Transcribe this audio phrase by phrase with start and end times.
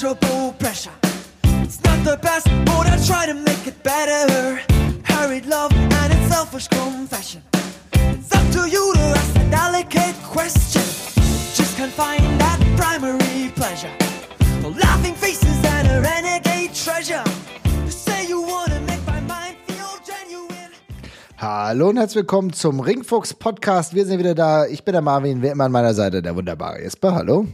[0.00, 0.92] pleasurable pressure.
[1.62, 4.58] It's not the best, but I try to make it better.
[5.04, 7.42] Hurried love and its selfish confession.
[7.92, 10.82] It's up to you to ask a delicate question.
[11.54, 13.92] Just can't find that primary pleasure.
[14.62, 17.24] Laughing faces and a renegade treasure.
[21.36, 23.94] Hallo und herzlich willkommen zum Ringfuchs Podcast.
[23.94, 24.66] Wir sind wieder da.
[24.66, 27.14] Ich bin der Marvin, wie immer an meiner Seite der wunderbare Jesper.
[27.14, 27.46] Hallo.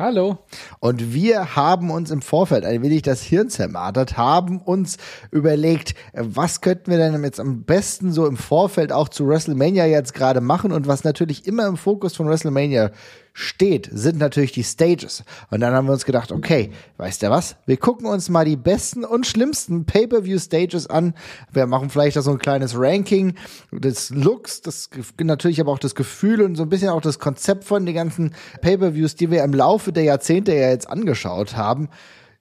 [0.00, 0.38] Hallo.
[0.78, 4.96] Und wir haben uns im Vorfeld ein wenig das Hirn zermartert, haben uns
[5.30, 10.14] überlegt, was könnten wir denn jetzt am besten so im Vorfeld auch zu WrestleMania jetzt
[10.14, 12.92] gerade machen und was natürlich immer im Fokus von WrestleMania
[13.32, 15.24] steht, sind natürlich die Stages.
[15.50, 17.56] Und dann haben wir uns gedacht, okay, weißt du was?
[17.66, 21.14] Wir gucken uns mal die besten und schlimmsten Pay-per-view-Stages an.
[21.52, 23.34] Wir machen vielleicht auch so ein kleines Ranking
[23.72, 27.64] des Looks, das natürlich aber auch das Gefühl und so ein bisschen auch das Konzept
[27.64, 31.88] von den ganzen Pay-per-views, die wir im Laufe der Jahrzehnte ja jetzt angeschaut haben.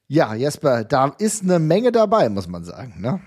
[0.07, 3.21] Ja, Jesper, da ist eine Menge dabei, muss man sagen, ne?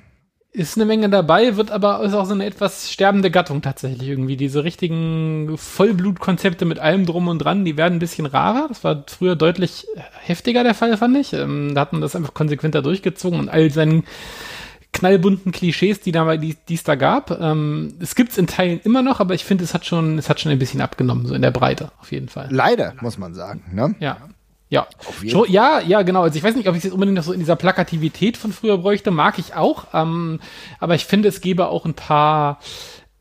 [0.55, 4.37] Ist eine Menge dabei, wird aber ist auch so eine etwas sterbende Gattung tatsächlich irgendwie.
[4.37, 8.67] Diese richtigen Vollblutkonzepte mit allem drum und dran, die werden ein bisschen rarer.
[8.69, 9.87] Das war früher deutlich
[10.21, 11.33] heftiger der Fall, fand ich.
[11.33, 14.05] Ähm, da hat man das einfach konsequenter durchgezogen und all seinen
[14.93, 17.31] knallbunten Klischees, die da die es da gab.
[17.31, 20.39] Ähm, es gibt's in Teilen immer noch, aber ich finde, es hat schon, es hat
[20.39, 22.49] schon ein bisschen abgenommen, so in der Breite, auf jeden Fall.
[22.51, 23.95] Leider, muss man sagen, ne?
[24.01, 24.19] Ja.
[24.73, 24.87] Ja.
[25.29, 26.23] Schon, ja, ja, genau.
[26.23, 28.55] Also ich weiß nicht, ob ich es jetzt unbedingt noch so in dieser Plakativität von
[28.55, 29.89] früher bräuchte, mag ich auch.
[29.93, 30.41] Ähm,
[30.81, 32.59] aber ich finde, es gäbe auch ein paar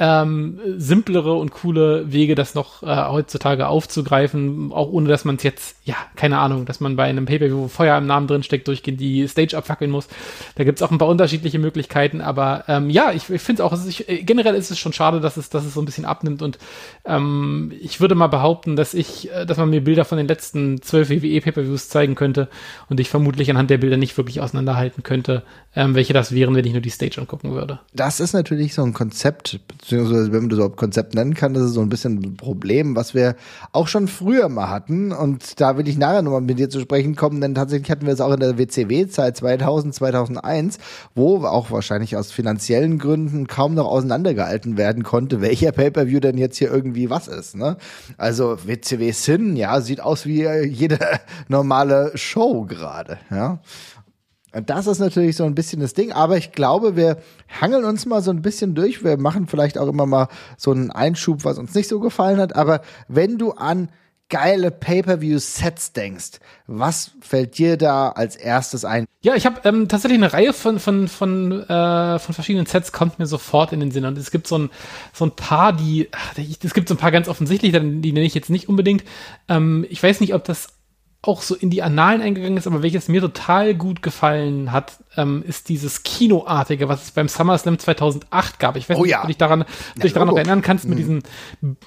[0.02, 5.44] ähm, simplere und coole Wege, das noch äh, heutzutage aufzugreifen, auch ohne dass man es
[5.44, 8.68] jetzt, ja, keine Ahnung, dass man bei einem Pay-Per-View, wo Feuer im Namen drin steckt,
[8.68, 10.08] durchgehend die Stage abfackeln muss.
[10.56, 13.78] Da gibt's auch ein paar unterschiedliche Möglichkeiten, aber ähm, ja, ich, ich finde es auch,
[13.86, 16.58] ich, generell ist es schon schade, dass es, dass es so ein bisschen abnimmt und
[17.06, 20.82] ähm, ich würde mal behaupten, dass ich, äh, dass man mir Bilder von den letzten
[20.82, 22.50] zwölf WWE Pay-Per-Views zeigen könnte
[22.90, 25.44] und ich vermutlich anhand der Bilder nicht wirklich auseinanderhalten könnte,
[25.76, 27.80] ähm, welche das wären, wenn ich nur die Stage angucken würde.
[27.94, 29.60] Das ist natürlich so ein Konzept,
[29.92, 32.96] beziehungsweise wenn man das überhaupt Konzept nennen kann, das ist so ein bisschen ein Problem,
[32.96, 33.36] was wir
[33.74, 35.12] auch schon früher mal hatten.
[35.12, 38.14] Und da will ich nachher nochmal mit dir zu sprechen kommen, denn tatsächlich hatten wir
[38.14, 40.78] es auch in der WCW-Zeit 2000, 2001,
[41.14, 46.58] wo auch wahrscheinlich aus finanziellen Gründen kaum noch auseinandergehalten werden konnte, welcher Pay-Per-View denn jetzt
[46.58, 47.56] hier irgendwie was ist.
[47.56, 47.76] Ne?
[48.18, 51.00] Also WCW Sin, ja, sieht aus wie jede
[51.50, 53.18] normale Show gerade.
[53.30, 53.60] Ja.
[54.52, 57.18] Das ist natürlich so ein bisschen das Ding, aber ich glaube, wir
[57.62, 59.04] hangeln uns mal so ein bisschen durch.
[59.04, 62.56] Wir machen vielleicht auch immer mal so einen Einschub, was uns nicht so gefallen hat.
[62.56, 63.90] Aber wenn du an
[64.32, 69.06] geile Pay-per-view-Sets denkst, was fällt dir da als erstes ein?
[69.22, 73.20] Ja, ich habe ähm, tatsächlich eine Reihe von von von äh, von verschiedenen Sets kommt
[73.20, 74.70] mir sofort in den Sinn und es gibt so ein
[75.14, 78.34] so ein paar, die ach, es gibt so ein paar ganz offensichtlich, die nenne ich
[78.34, 79.04] jetzt nicht unbedingt.
[79.48, 80.70] Ähm, ich weiß nicht, ob das
[81.24, 85.44] auch so in die Annalen eingegangen ist, aber welches mir total gut gefallen hat, ähm,
[85.46, 88.76] ist dieses Kinoartige, was es beim SummerSlam 2008 gab.
[88.76, 89.18] Ich weiß oh, nicht, ja.
[89.18, 91.02] ob du dich daran, ja, dich daran noch erinnern kannst, mit Mhm.
[91.02, 91.24] diesen,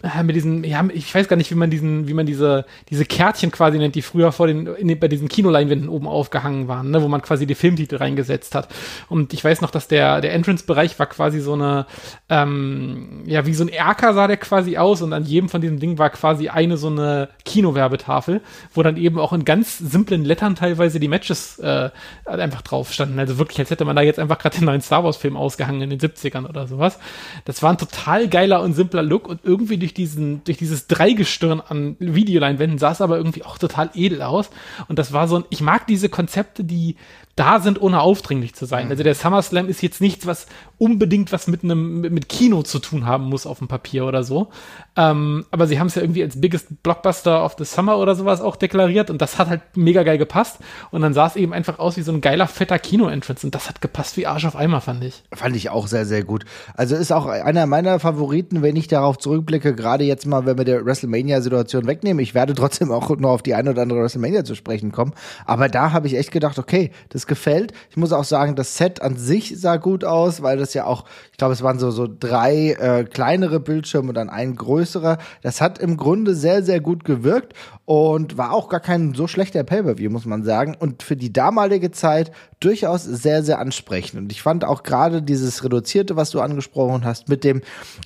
[0.02, 3.04] äh, mit diesen, ja, ich weiß gar nicht, wie man diesen, wie man diese, diese
[3.04, 7.02] Kärtchen quasi nennt, die früher vor den, in, bei diesen Kinoleinwänden oben aufgehangen waren, ne,
[7.02, 8.68] wo man quasi die Filmtitel reingesetzt hat.
[9.08, 11.86] Und ich weiß noch, dass der, der Entrance-Bereich war quasi so eine,
[12.28, 15.80] ähm, ja, wie so ein Erker sah der quasi aus und an jedem von diesen
[15.80, 20.54] Dingen war quasi eine so eine Kinowerbetafel, wo dann eben auch in ganz simplen Lettern
[20.54, 21.90] teilweise die Matches äh,
[22.26, 23.18] einfach drauf standen.
[23.18, 25.90] Also wirklich, als hätte man da jetzt einfach gerade den neuen Star Wars-Film ausgehangen in
[25.90, 26.98] den 70ern oder sowas.
[27.46, 31.62] Das war ein total geiler und simpler Look und irgendwie durch diesen, durch dieses Dreigestirn
[31.62, 34.50] an Videoleinwänden sah es aber irgendwie auch total edel aus.
[34.88, 36.96] Und das war so ein, ich mag diese Konzepte, die
[37.36, 38.90] da sind, ohne aufdringlich zu sein.
[38.90, 40.46] Also der SummerSlam ist jetzt nichts, was
[40.78, 44.24] unbedingt was mit einem mit mit Kino zu tun haben muss auf dem Papier oder
[44.24, 44.50] so.
[44.96, 48.40] Ähm, aber sie haben es ja irgendwie als biggest Blockbuster of the Summer oder sowas
[48.40, 50.58] auch deklariert und das hat halt mega geil gepasst.
[50.90, 53.68] Und dann sah es eben einfach aus wie so ein geiler, fetter Kino-Entrance und das
[53.68, 55.22] hat gepasst wie Arsch auf Eimer, fand ich.
[55.32, 56.44] Fand ich auch sehr, sehr gut.
[56.74, 60.64] Also ist auch einer meiner Favoriten, wenn ich darauf zurückblicke, gerade jetzt mal, wenn wir
[60.64, 62.22] der WrestleMania-Situation wegnehmen.
[62.22, 65.12] Ich werde trotzdem auch noch auf die eine oder andere WrestleMania zu sprechen kommen.
[65.46, 67.72] Aber da habe ich echt gedacht, okay, das gefällt.
[67.90, 71.04] Ich muss auch sagen, das Set an sich sah gut aus, weil das ja auch,
[71.32, 75.18] ich glaube, es waren so, so drei äh, kleinere Bildschirme und dann ein größerer.
[75.42, 77.54] Das hat im Grunde sehr, sehr gut gewirkt
[77.84, 80.76] und war auch gar kein so schlechter Pay-Per-View, muss man sagen.
[80.78, 84.20] Und für die damalige Zeit durchaus sehr, sehr ansprechend.
[84.20, 87.60] Und ich fand auch gerade dieses Reduzierte, was du angesprochen hast, mit dem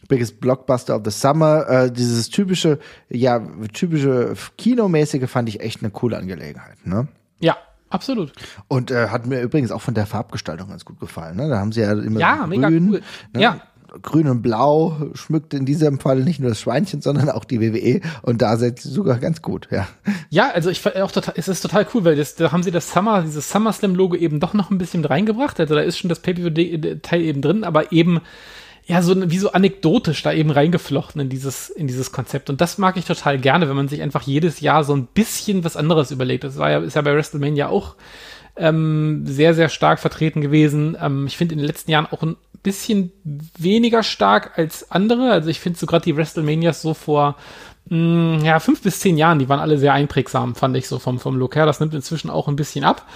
[0.08, 2.78] Biggest Blockbuster of the Summer, äh, dieses typische,
[3.08, 3.40] ja,
[3.72, 7.08] typische Kinomäßige fand ich echt eine coole Angelegenheit, ne?
[7.40, 7.56] Ja,
[7.90, 8.32] absolut.
[8.68, 11.36] Und äh, hat mir übrigens auch von der Farbgestaltung ganz gut gefallen.
[11.36, 11.48] Ne?
[11.48, 13.02] Da haben sie ja immer Ja, so mega grün, cool.
[13.34, 13.40] Ne?
[13.42, 13.60] Ja.
[14.02, 18.00] grün und blau schmückt in diesem Fall nicht nur das Schweinchen, sondern auch die WWE
[18.22, 19.88] und da seid sie sogar ganz gut, ja.
[20.28, 22.92] Ja, also ich auch total, es ist total cool, weil das, da haben sie das
[22.92, 25.58] Summer, dieses SummerSlam-Logo eben doch noch ein bisschen reingebracht.
[25.58, 28.20] Also da ist schon das Pay-Per-View-Teil eben drin, aber eben
[28.88, 32.48] ja, so wie so anekdotisch da eben reingeflochten in dieses, in dieses Konzept.
[32.48, 35.62] Und das mag ich total gerne, wenn man sich einfach jedes Jahr so ein bisschen
[35.62, 36.44] was anderes überlegt.
[36.44, 37.96] Das war ja, ist ja bei WrestleMania auch
[38.56, 40.96] ähm, sehr, sehr stark vertreten gewesen.
[41.00, 43.12] Ähm, ich finde in den letzten Jahren auch ein bisschen
[43.58, 45.32] weniger stark als andere.
[45.32, 47.36] Also ich finde so gerade die WrestleManias so vor
[47.90, 50.98] mh, mm, ja, fünf bis zehn Jahren, die waren alle sehr einprägsam, fand ich so
[50.98, 51.66] vom, vom Look her.
[51.66, 53.06] Das nimmt inzwischen auch ein bisschen ab.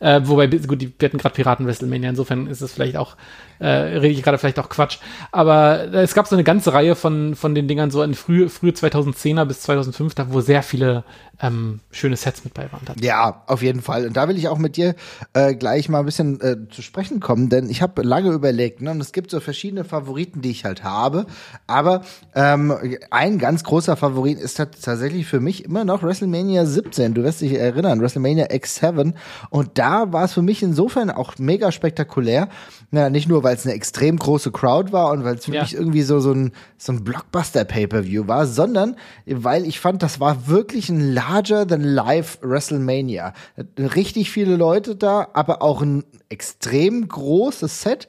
[0.00, 3.16] Äh, wobei, gut, die, die hatten gerade Piraten WrestleMania, insofern ist es vielleicht auch
[3.62, 4.98] äh, rede ich gerade vielleicht auch Quatsch.
[5.30, 8.72] Aber es gab so eine ganze Reihe von, von den Dingern so in frühe, frühe
[8.72, 11.04] 2010er bis 2005, da wo sehr viele
[11.40, 12.82] ähm, schöne Sets mit bei waren.
[13.00, 14.06] Ja, auf jeden Fall.
[14.06, 14.94] Und da will ich auch mit dir
[15.32, 18.90] äh, gleich mal ein bisschen äh, zu sprechen kommen, denn ich habe lange überlegt, ne,
[18.90, 21.26] und es gibt so verschiedene Favoriten, die ich halt habe.
[21.66, 22.02] Aber
[22.34, 22.74] ähm,
[23.10, 27.14] ein ganz großer Favorit ist tatsächlich für mich immer noch WrestleMania 17.
[27.14, 29.14] Du wirst dich erinnern, WrestleMania X7.
[29.50, 32.48] Und da war es für mich insofern auch mega spektakulär.
[32.90, 35.66] Na, nicht nur, weil es eine extrem große Crowd war und weil es für ja.
[35.70, 38.96] irgendwie so, so ein, so ein Blockbuster-Pay-Per-View war, sondern
[39.26, 43.32] weil ich fand, das war wirklich ein larger than life WrestleMania.
[43.78, 48.08] Richtig viele Leute da, aber auch ein extrem großes Set.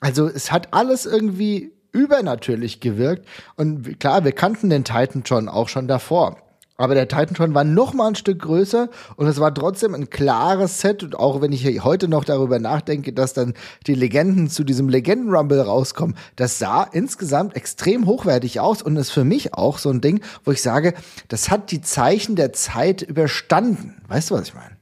[0.00, 3.26] Also es hat alles irgendwie übernatürlich gewirkt.
[3.56, 6.36] Und klar, wir kannten den Titan schon auch schon davor.
[6.80, 10.80] Aber der Titantron war noch mal ein Stück größer und es war trotzdem ein klares
[10.80, 11.02] Set.
[11.02, 13.52] Und auch wenn ich heute noch darüber nachdenke, dass dann
[13.86, 19.24] die Legenden zu diesem Legenden-Rumble rauskommen, das sah insgesamt extrem hochwertig aus und ist für
[19.24, 20.94] mich auch so ein Ding, wo ich sage,
[21.28, 24.00] das hat die Zeichen der Zeit überstanden.
[24.08, 24.78] Weißt du, was ich meine?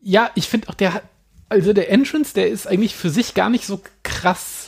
[0.00, 1.02] Ja, ich finde auch der,
[1.48, 4.61] also der Entrance, der ist eigentlich für sich gar nicht so krass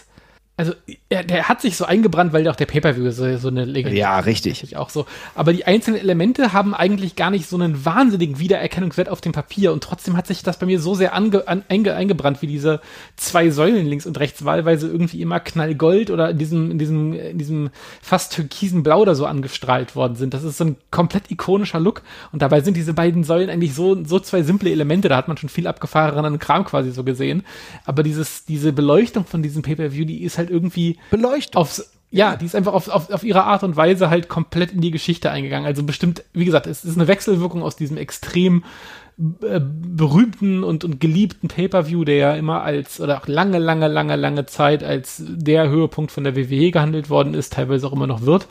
[0.56, 0.72] also
[1.08, 4.20] er, der hat sich so eingebrannt, weil auch der Pay-per-View so, so eine Legende Ja,
[4.20, 4.76] richtig.
[4.76, 5.04] Auch so.
[5.34, 9.72] Aber die einzelnen Elemente haben eigentlich gar nicht so einen wahnsinnigen Wiedererkennungswert auf dem Papier
[9.72, 12.80] und trotzdem hat sich das bei mir so sehr ange, an, einge, eingebrannt, wie diese
[13.16, 17.38] zwei Säulen links und rechts wahlweise irgendwie immer knallgold oder in diesem, in diesem, in
[17.38, 20.34] diesem fast türkisen Blau oder so angestrahlt worden sind.
[20.34, 24.04] Das ist so ein komplett ikonischer Look und dabei sind diese beiden Säulen eigentlich so,
[24.04, 25.08] so zwei simple Elemente.
[25.08, 27.42] Da hat man schon viel abgefahrenen Kram quasi so gesehen.
[27.84, 31.56] Aber dieses, diese Beleuchtung von diesem Pay-per-View, die ist halt halt irgendwie beleuchtet.
[31.56, 34.80] Aufs, ja, die ist einfach auf, auf, auf ihre Art und Weise halt komplett in
[34.80, 35.66] die Geschichte eingegangen.
[35.66, 38.62] Also bestimmt, wie gesagt, es ist eine Wechselwirkung aus diesem extrem
[39.42, 44.16] äh, berühmten und, und geliebten Pay-Per-View, der ja immer als, oder auch lange, lange, lange,
[44.16, 48.22] lange Zeit als der Höhepunkt von der WWE gehandelt worden ist, teilweise auch immer noch
[48.22, 48.46] wird.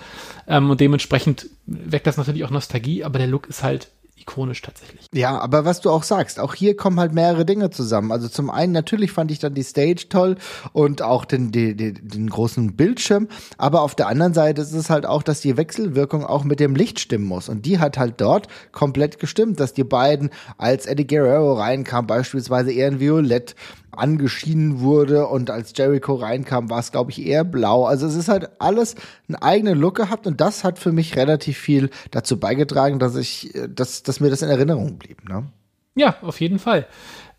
[0.48, 3.90] Ähm, und dementsprechend weckt das natürlich auch Nostalgie, aber der Look ist halt
[4.24, 5.08] ikonisch tatsächlich.
[5.14, 8.12] Ja, aber was du auch sagst, auch hier kommen halt mehrere Dinge zusammen.
[8.12, 10.38] Also zum einen natürlich fand ich dann die Stage toll
[10.72, 13.28] und auch den, den, den großen Bildschirm,
[13.58, 16.76] aber auf der anderen Seite ist es halt auch, dass die Wechselwirkung auch mit dem
[16.76, 21.08] Licht stimmen muss und die hat halt dort komplett gestimmt, dass die beiden, als Eddie
[21.08, 23.56] Guerrero reinkam, beispielsweise eher in Violett
[23.98, 27.86] angeschienen wurde und als Jericho reinkam, war es glaube ich eher blau.
[27.86, 28.96] Also es ist halt alles
[29.28, 33.54] einen eigenen Look gehabt und das hat für mich relativ viel dazu beigetragen, dass ich,
[33.56, 35.28] äh, dass, dass mir das in Erinnerung blieb.
[35.28, 35.46] Ne?
[35.96, 36.88] Ja, auf jeden Fall.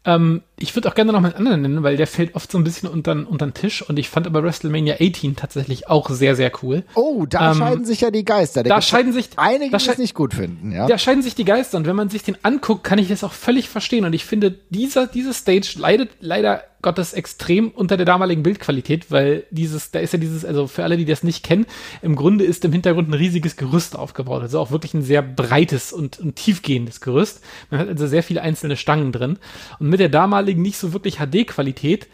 [0.05, 2.59] Ähm, ich würde auch gerne noch mal einen anderen nennen, weil der fällt oft so
[2.59, 6.37] ein bisschen unter, unter den Tisch und ich fand aber WrestleMania 18 tatsächlich auch sehr,
[6.37, 6.85] sehr cool.
[6.95, 8.63] Oh, da ähm, scheiden sich ja die Geister.
[8.63, 10.87] Da, da scheiden sich einige, die es nicht gut finden, ja.
[10.87, 13.33] Da scheiden sich die Geister und wenn man sich den anguckt, kann ich das auch
[13.33, 18.43] völlig verstehen und ich finde, dieser, diese Stage leidet leider Gottes extrem unter der damaligen
[18.43, 21.65] Bildqualität, weil dieses, da ist ja dieses, also für alle, die das nicht kennen,
[22.03, 24.43] im Grunde ist im Hintergrund ein riesiges Gerüst aufgebaut.
[24.43, 27.41] Also auch wirklich ein sehr breites und, und tiefgehendes Gerüst.
[27.71, 29.39] Man hat also sehr viele einzelne Stangen drin.
[29.81, 32.09] Und mit der damaligen nicht so wirklich HD-Qualität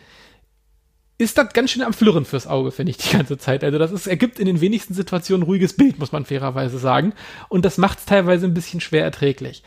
[1.21, 3.63] ist das ganz schön am Flirren fürs Auge, finde ich, die ganze Zeit.
[3.63, 7.13] Also das ist, ergibt in den wenigsten Situationen ruhiges Bild, muss man fairerweise sagen.
[7.51, 9.63] Und das macht es teilweise ein bisschen schwer erträglich.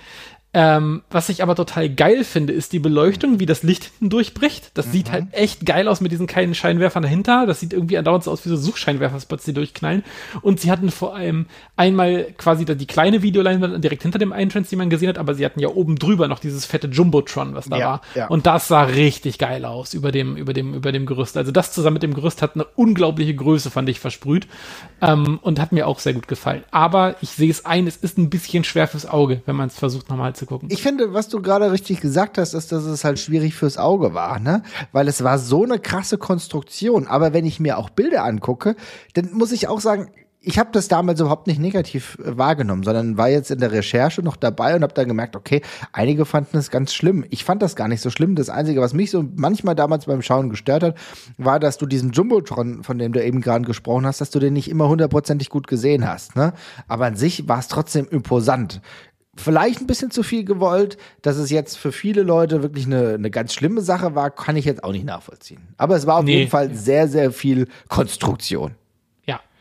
[0.56, 4.70] Ähm, was ich aber total geil finde, ist die Beleuchtung, wie das Licht hinten durchbricht.
[4.76, 4.92] Das mhm.
[4.92, 7.48] sieht halt echt geil aus mit diesen kleinen Scheinwerfern dahinter.
[7.48, 10.04] Das sieht irgendwie andauernd so aus wie so Suchscheinwerferspots, die durchknallen.
[10.42, 14.76] Und sie hatten vor allem einmal quasi die kleine Videoleinwand direkt hinter dem Entrance, die
[14.76, 17.78] man gesehen hat, aber sie hatten ja oben drüber noch dieses fette Jumbotron, was da
[17.78, 18.02] ja, war.
[18.14, 18.28] Ja.
[18.28, 21.36] Und das sah richtig geil aus über dem, über dem, über dem Gerüst.
[21.36, 24.48] Also das zusammen mit dem Gerüst hat eine unglaubliche Größe, fand ich, versprüht.
[25.02, 26.64] Ähm, und hat mir auch sehr gut gefallen.
[26.70, 29.80] Aber ich sehe es ein, es ist ein bisschen schwer fürs Auge, wenn man es
[29.80, 30.70] versucht nochmal zu gucken.
[30.72, 34.14] Ich finde, was du gerade richtig gesagt hast, ist, dass es halt schwierig fürs Auge
[34.14, 34.64] war, ne?
[34.92, 37.08] Weil es war so eine krasse Konstruktion.
[37.08, 38.76] Aber wenn ich mir auch Bilder angucke,
[39.14, 40.10] dann muss ich auch sagen,
[40.46, 44.22] ich habe das damals überhaupt nicht negativ äh, wahrgenommen, sondern war jetzt in der Recherche
[44.22, 45.62] noch dabei und habe dann gemerkt, okay,
[45.94, 47.26] einige fanden es ganz schlimm.
[47.30, 48.36] Ich fand das gar nicht so schlimm.
[48.36, 50.98] Das Einzige, was mich so manchmal damals beim Schauen gestört hat,
[51.38, 54.54] war, dass du diesen Jumbotron, von dem du eben gerade gesprochen hast, dass du den
[54.54, 56.36] nicht immer hundertprozentig gut gesehen hast.
[56.36, 56.54] Ne?
[56.88, 58.82] Aber an sich war es trotzdem imposant
[59.36, 63.32] vielleicht ein bisschen zu viel gewollt, dass es jetzt für viele Leute wirklich eine, eine
[63.32, 65.62] ganz schlimme Sache war, kann ich jetzt auch nicht nachvollziehen.
[65.78, 66.38] Aber es war auf nee.
[66.38, 68.76] jeden Fall sehr, sehr viel Konstruktion.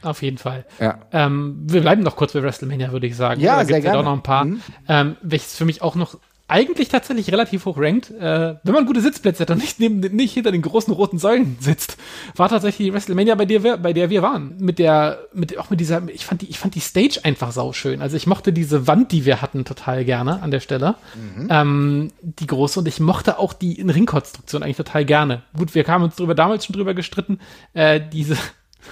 [0.02, 0.64] Auf jeden Fall.
[0.80, 0.98] Ja.
[1.12, 3.40] Ähm, wir bleiben noch kurz bei WrestleMania, würde ich sagen.
[3.40, 3.98] Ja, da sehr gerne.
[3.98, 4.44] Ja noch ein paar.
[4.44, 4.60] Mhm.
[4.88, 6.18] Ähm, welches für mich auch noch
[6.52, 10.35] eigentlich tatsächlich relativ hoch rankt, äh, wenn man gute Sitzplätze hat und nicht, neben, nicht
[10.35, 11.97] hinter den großen roten Säulen sitzt,
[12.37, 14.54] war tatsächlich die WrestleMania, bei der wir, bei der wir waren.
[14.59, 18.02] Mit der, mit, auch mit dieser, ich fand die, ich fand die Stage einfach sauschön.
[18.02, 20.97] Also ich mochte diese Wand, die wir hatten, total gerne an der Stelle.
[21.14, 21.49] Mhm.
[21.50, 25.42] Ähm, die große und ich mochte auch die Ringkonstruktion eigentlich total gerne.
[25.56, 27.38] Gut, wir kamen uns drüber, damals schon drüber gestritten,
[27.73, 28.37] äh, diese,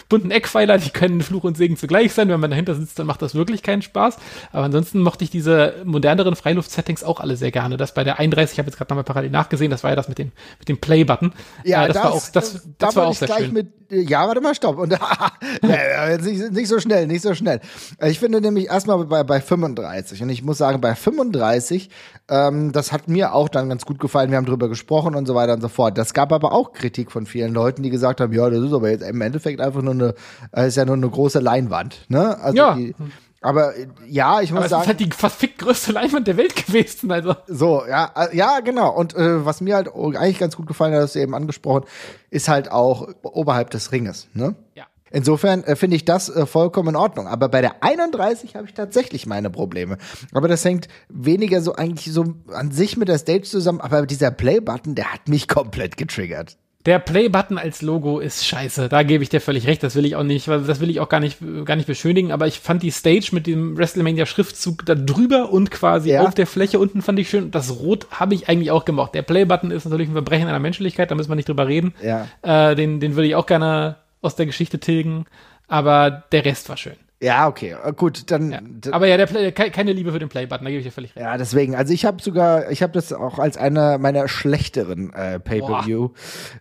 [0.08, 2.28] bunten Eckpfeiler, die können Fluch und Segen zugleich sein.
[2.28, 4.16] Wenn man dahinter sitzt, dann macht das wirklich keinen Spaß.
[4.52, 7.76] Aber ansonsten mochte ich diese moderneren Freiluft-Settings auch alle sehr gerne.
[7.76, 10.08] Das bei der 31, ich habe jetzt gerade nochmal parallel nachgesehen, das war ja das
[10.08, 11.32] mit dem, mit dem Play-Button.
[11.64, 13.52] Ja, äh, das, das, war auch, das, das da war auch sehr gleich schön.
[13.52, 14.78] Mit, ja, warte mal, stopp.
[14.78, 14.90] Und,
[16.22, 17.60] nicht, nicht so schnell, nicht so schnell.
[18.06, 21.90] Ich finde nämlich erstmal bei, bei 35 und ich muss sagen, bei 35,
[22.28, 24.30] ähm, das hat mir auch dann ganz gut gefallen.
[24.30, 25.98] Wir haben drüber gesprochen und so weiter und so fort.
[25.98, 28.90] Das gab aber auch Kritik von vielen Leuten, die gesagt haben, ja, das ist aber
[28.90, 30.14] jetzt im Endeffekt einfach nur eine,
[30.52, 32.38] äh, ist ja nur eine große Leinwand, ne?
[32.38, 32.74] Also ja.
[32.74, 32.94] Die,
[33.42, 33.72] aber
[34.06, 34.80] ja, ich muss Aber sagen.
[34.80, 37.34] es ist halt die verfickt größte Leinwand der Welt gewesen, also.
[37.46, 38.94] So, ja, äh, ja, genau.
[38.94, 41.84] Und äh, was mir halt eigentlich ganz gut gefallen hat, hast du eben angesprochen,
[42.28, 44.54] ist halt auch oberhalb des Ringes, ne?
[44.74, 44.84] Ja.
[45.10, 47.26] Insofern äh, finde ich das äh, vollkommen in Ordnung.
[47.26, 49.98] Aber bei der 31 habe ich tatsächlich meine Probleme.
[50.32, 53.80] Aber das hängt weniger so eigentlich so an sich mit der Stage zusammen.
[53.80, 56.56] Aber dieser Play-Button, der hat mich komplett getriggert.
[56.90, 58.88] Der Play-Button als Logo ist scheiße.
[58.88, 59.80] Da gebe ich dir völlig recht.
[59.84, 62.32] Das will ich auch nicht, das will ich auch gar nicht, gar nicht beschönigen.
[62.32, 66.22] Aber ich fand die Stage mit dem WrestleMania-Schriftzug da drüber und quasi Ja.
[66.24, 67.52] auf der Fläche unten fand ich schön.
[67.52, 69.14] Das Rot habe ich eigentlich auch gemocht.
[69.14, 71.12] Der Play-Button ist natürlich ein Verbrechen einer Menschlichkeit.
[71.12, 71.94] Da müssen wir nicht drüber reden.
[72.02, 72.26] Ja.
[72.42, 75.26] Äh, den, den würde ich auch gerne aus der Geschichte tilgen.
[75.68, 76.96] Aber der Rest war schön.
[77.22, 78.50] Ja, okay, äh, gut, dann.
[78.50, 78.60] Ja.
[78.92, 80.64] Aber ja, der Play, ke- keine Liebe für den Play-Button.
[80.64, 81.22] Da gebe ich dir völlig recht.
[81.22, 81.74] Ja, deswegen.
[81.74, 86.08] Also ich habe sogar, ich habe das auch als einer meiner schlechteren äh, Pay-per-View,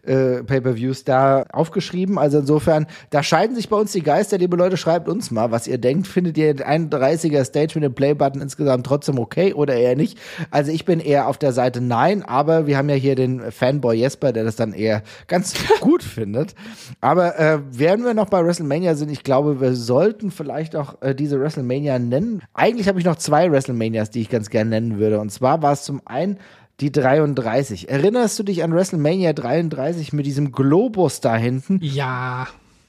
[0.03, 2.17] äh, Pay-per-Views da aufgeschrieben.
[2.17, 4.37] Also insofern, da scheiden sich bei uns die Geister.
[4.37, 6.07] Liebe Leute, schreibt uns mal, was ihr denkt.
[6.07, 10.17] Findet ihr den 31er Stage mit dem Play-Button insgesamt trotzdem okay oder eher nicht?
[10.51, 13.95] Also ich bin eher auf der Seite nein, aber wir haben ja hier den Fanboy
[13.95, 16.53] Jesper, der das dann eher ganz gut findet.
[16.99, 21.15] Aber äh, während wir noch bei WrestleMania sind, ich glaube, wir sollten vielleicht auch äh,
[21.15, 22.41] diese WrestleMania nennen.
[22.53, 25.19] Eigentlich habe ich noch zwei WrestleManias, die ich ganz gerne nennen würde.
[25.19, 26.37] Und zwar war es zum einen
[26.79, 27.89] die 33.
[27.89, 31.79] Erinnerst du dich an WrestleMania 33 mit diesem Globus da hinten?
[31.81, 32.47] Ja.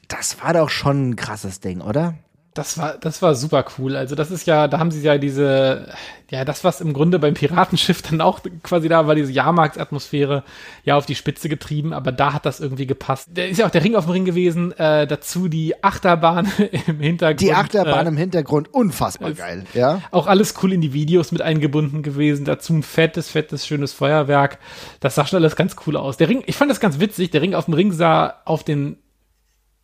[0.08, 2.14] Das war doch schon ein krasses Ding, oder?
[2.54, 3.94] Das war, das war super cool.
[3.94, 5.86] Also das ist ja, da haben sie ja diese,
[6.30, 10.42] ja, das, was im Grunde beim Piratenschiff dann auch quasi da war, diese Jahrmarktsatmosphäre
[10.84, 13.28] ja auf die Spitze getrieben, aber da hat das irgendwie gepasst.
[13.32, 16.50] Da ist ja auch der Ring auf dem Ring gewesen, äh, dazu die Achterbahn
[16.88, 17.40] im Hintergrund.
[17.40, 20.02] Die Achterbahn äh, im Hintergrund, unfassbar geil, ja?
[20.10, 22.44] auch alles cool in die Videos mit eingebunden gewesen.
[22.44, 24.58] Dazu ein fettes, fettes, schönes Feuerwerk.
[24.98, 26.16] Das sah schon alles ganz cool aus.
[26.16, 27.30] Der Ring, ich fand das ganz witzig.
[27.30, 28.96] Der Ring auf dem Ring sah auf den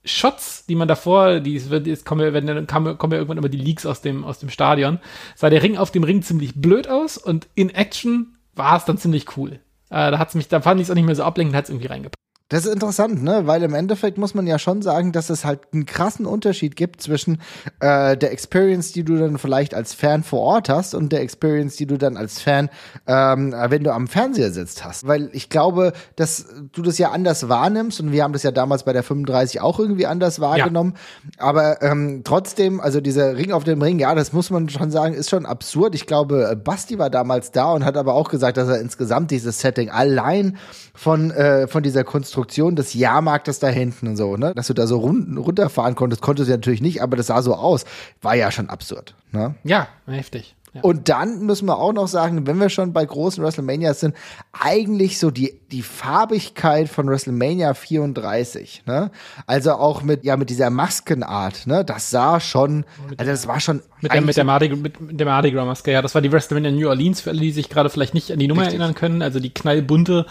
[0.07, 3.39] Shots, die man davor, die es wird, jetzt kommen ja, wenn dann kommen, ja irgendwann
[3.39, 4.99] immer die Leaks aus dem, aus dem Stadion,
[5.35, 8.99] sah der Ring auf dem Ring ziemlich blöd aus und in Action war es dann
[8.99, 9.61] ziemlich cool.
[9.91, 11.71] Äh, da hat's mich, da fand ich es auch nicht mehr so ablenkend, hat es
[11.71, 12.17] irgendwie reingepackt.
[12.49, 13.49] Das ist interessant, ne?
[13.49, 17.03] Weil im Endeffekt muss man ja schon sagen, dass es halt einen krassen Unterschied gibt
[17.03, 17.41] zwischen
[17.81, 21.75] äh, der Experience, die du dann vielleicht als Fan vor Ort hast, und der Experience,
[21.75, 22.71] die du dann als Fan,
[23.09, 25.09] ähm, wenn du am Fernseher sitzt, hast.
[25.09, 28.85] Weil ich glaube, dass du das ja anders wahrnimmst, und wir haben das ja damals
[28.85, 30.95] bei der 35 auch irgendwie anders wahrgenommen.
[31.39, 35.15] Aber ähm, trotzdem, also dieser Ring auf dem Ring, ja, das muss man schon sagen,
[35.15, 35.97] ist schon absurd.
[35.97, 39.61] Ich glaube, Basti war damals da und hat aber auch gesagt, dass er insgesamt dieses
[39.61, 40.59] Setting allein
[40.95, 44.53] von, äh, von dieser Konstruktion des Jahrmarktes da hinten und so, ne?
[44.55, 47.55] Dass du da so run runterfahren konntest, konntest du natürlich nicht, aber das sah so
[47.55, 47.85] aus.
[48.23, 49.55] War ja schon absurd, ne?
[49.65, 50.55] Ja, heftig.
[50.77, 50.83] Ja.
[50.83, 54.15] Und dann müssen wir auch noch sagen, wenn wir schon bei großen WrestleManias sind,
[54.53, 59.11] eigentlich so die, die Farbigkeit von WrestleMania 34, ne?
[59.47, 61.85] Also auch mit, ja, mit dieser Maskenart, ne?
[61.85, 62.85] Das sah schon,
[63.17, 65.93] also das war schon Mit der, mit der Mardi, mit, mit der Mardi Gras Maske,
[65.93, 66.03] ja.
[66.03, 68.49] Das war die WrestleMania New Orleans, für alle, die sich gerade vielleicht nicht an die
[68.49, 68.79] Nummer Richtig.
[68.79, 69.23] erinnern können.
[69.23, 70.27] Also die knallbunte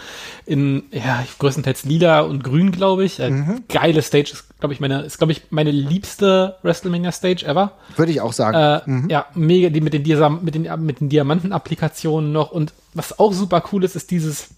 [0.46, 3.20] in, ja, größtenteils lila und grün, glaube ich.
[3.20, 3.64] Äh, Mhm.
[3.68, 7.72] Geile Stage ist, glaube ich, meine, ist, glaube ich, meine liebste WrestleMania Stage ever.
[7.96, 8.56] würde ich auch sagen.
[8.56, 12.52] Äh, Ja, mega, die mit den, Diasam mit den, mit den Diamanten-Applikationen noch.
[12.52, 14.48] Und was auch super cool ist, ist dieses,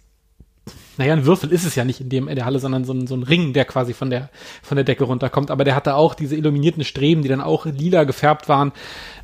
[0.98, 3.06] naja, ein Würfel ist es ja nicht in dem in der Halle, sondern so ein,
[3.06, 4.30] so ein Ring, der quasi von der
[4.62, 5.50] von der Decke runterkommt.
[5.50, 8.72] Aber der hatte auch diese illuminierten Streben, die dann auch lila gefärbt waren.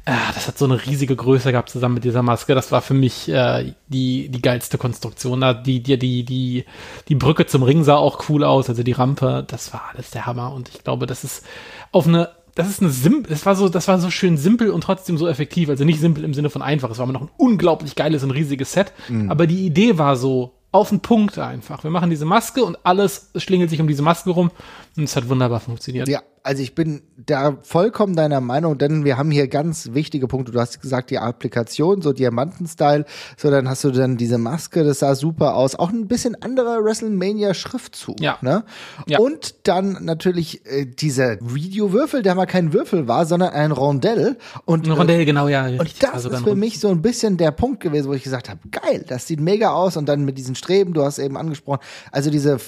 [0.07, 2.55] Äh, das hat so eine riesige Größe gehabt zusammen mit dieser Maske.
[2.55, 5.41] Das war für mich äh, die die geilste Konstruktion.
[5.41, 6.65] Da die die die die
[7.09, 9.45] die Brücke zum Ring sah auch cool aus, also die Rampe.
[9.47, 10.53] Das war alles der Hammer.
[10.53, 11.45] Und ich glaube, das ist
[11.93, 14.83] auf eine das ist eine simpel, das war so, das war so schön simpel und
[14.83, 15.69] trotzdem so effektiv.
[15.69, 16.91] Also nicht simpel im Sinne von einfach.
[16.91, 18.93] Es war immer noch ein unglaublich geiles und riesiges Set.
[19.09, 19.31] Mhm.
[19.31, 21.83] Aber die Idee war so auf den Punkt einfach.
[21.83, 24.51] Wir machen diese Maske und alles schlingelt sich um diese Maske rum
[24.97, 26.09] und es hat wunderbar funktioniert.
[26.09, 30.53] Ja, also ich bin da vollkommen deiner Meinung, denn wir haben hier ganz wichtige Punkte.
[30.53, 33.07] Du hast gesagt, die Applikation, so Diamanten-Style,
[33.39, 35.75] so dann hast du dann diese Maske, das sah super aus.
[35.75, 38.21] Auch ein bisschen anderer WrestleMania-Schriftzug.
[38.21, 38.37] Ja.
[38.43, 38.65] Ne?
[39.07, 39.21] Ja.
[39.21, 44.37] Und dann natürlich äh, dieser Videowürfel, der mal kein Würfel war, sondern ein Rondell.
[44.67, 45.67] Und, Ein Rondell, äh, genau, ja.
[45.67, 48.51] und das sogar ist für mich so ein bisschen der Punkt gewesen, wo ich gesagt
[48.51, 51.81] habe, geil, das sieht mega aus und dann mit diesen Streben, du hast eben angesprochen,
[52.13, 52.59] also diese,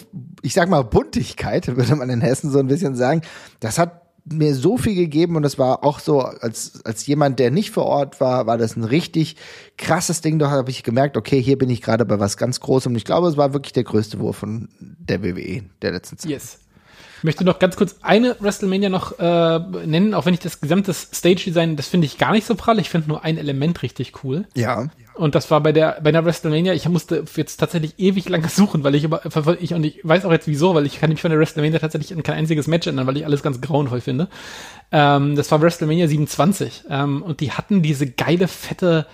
[0.41, 3.21] ich sag mal, Buntigkeit, würde man in Hessen so ein bisschen sagen,
[3.67, 7.51] das hat mir so viel gegeben und das war auch so, als, als jemand, der
[7.51, 9.37] nicht vor Ort war, war das ein richtig
[9.77, 10.39] krasses Ding.
[10.39, 13.05] Da habe ich gemerkt, okay, hier bin ich gerade bei was ganz Großem und ich
[13.05, 16.31] glaube, es war wirklich der größte Wurf von der WWE der letzten Zeit.
[16.31, 16.59] Yes.
[17.19, 20.93] Ich möchte noch ganz kurz eine WrestleMania noch äh, nennen, auch wenn ich das gesamte
[20.93, 22.79] Stage-Design, das finde ich gar nicht so prall.
[22.79, 24.47] Ich finde nur ein Element richtig cool.
[24.55, 24.89] Ja.
[25.17, 26.75] Und das war bei der bei der WrestleMania.
[26.75, 30.33] Ich musste jetzt tatsächlich ewig lange suchen, weil ich aber ich und ich weiß auch
[30.33, 33.07] jetzt wieso, weil ich kann mich von der WrestleMania tatsächlich an kein einziges Match ändern,
[33.07, 34.29] weil ich alles ganz grauenvoll finde.
[34.93, 39.07] Ähm, das war WrestleMania 27 ähm, und die hatten diese geile fette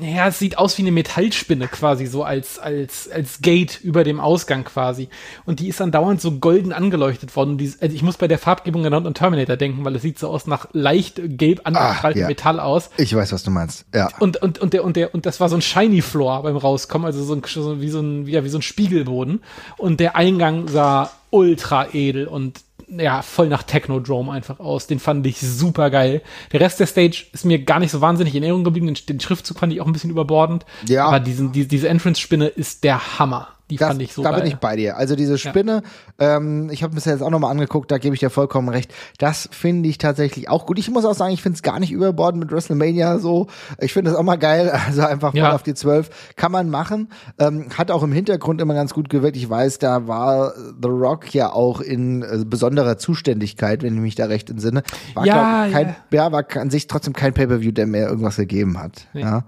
[0.00, 4.20] ja, es sieht aus wie eine Metallspinne quasi, so als, als, als Gate über dem
[4.20, 5.08] Ausgang quasi.
[5.44, 7.58] Und die ist dann dauernd so golden angeleuchtet worden.
[7.58, 10.28] Die, also ich muss bei der Farbgebung genau an Terminator denken, weil es sieht so
[10.28, 12.28] aus nach leicht gelb angestrahltem ja.
[12.28, 12.90] Metall aus.
[12.96, 13.86] Ich weiß, was du meinst.
[13.92, 14.08] Ja.
[14.20, 17.06] Und, und, und, der, und, der, und das war so ein Shiny Floor beim Rauskommen,
[17.06, 19.42] also so, ein, so wie, so ein, wie, wie so ein Spiegelboden.
[19.78, 24.86] Und der Eingang sah ultra edel und ja, voll nach Technodrome einfach aus.
[24.86, 26.22] Den fand ich super geil.
[26.52, 28.86] Der Rest der Stage ist mir gar nicht so wahnsinnig in Erinnerung geblieben.
[28.86, 30.64] Den, den Schriftzug fand ich auch ein bisschen überbordend.
[30.86, 31.06] Ja.
[31.06, 33.48] Aber diesen, die, diese Entrance-Spinne ist der Hammer.
[33.70, 34.42] Die Das, fand ich so da geil.
[34.42, 34.96] bin ich bei dir.
[34.96, 35.82] Also diese Spinne,
[36.20, 38.94] ähm, ich habe mir das jetzt auch nochmal angeguckt, da gebe ich dir vollkommen recht.
[39.18, 40.78] Das finde ich tatsächlich auch gut.
[40.78, 43.48] Ich muss auch sagen, ich finde es gar nicht überbordend mit WrestleMania so.
[43.80, 44.72] Ich finde das auch mal geil.
[44.86, 45.52] Also einfach mal Ja.
[45.54, 47.08] auf die 12 kann man machen.
[47.40, 49.36] Ähm, hat auch im Hintergrund immer ganz gut gewirkt.
[49.36, 54.14] Ich weiß, da war The Rock ja auch in äh, besonderer Zuständigkeit, wenn ich mich
[54.14, 54.82] da recht entsinne.
[55.14, 56.30] War, Ja, glaub, kein, ja.
[56.32, 59.08] war an sich trotzdem kein Pay-Per-View, der mir irgendwas gegeben hat.
[59.12, 59.44] Ja.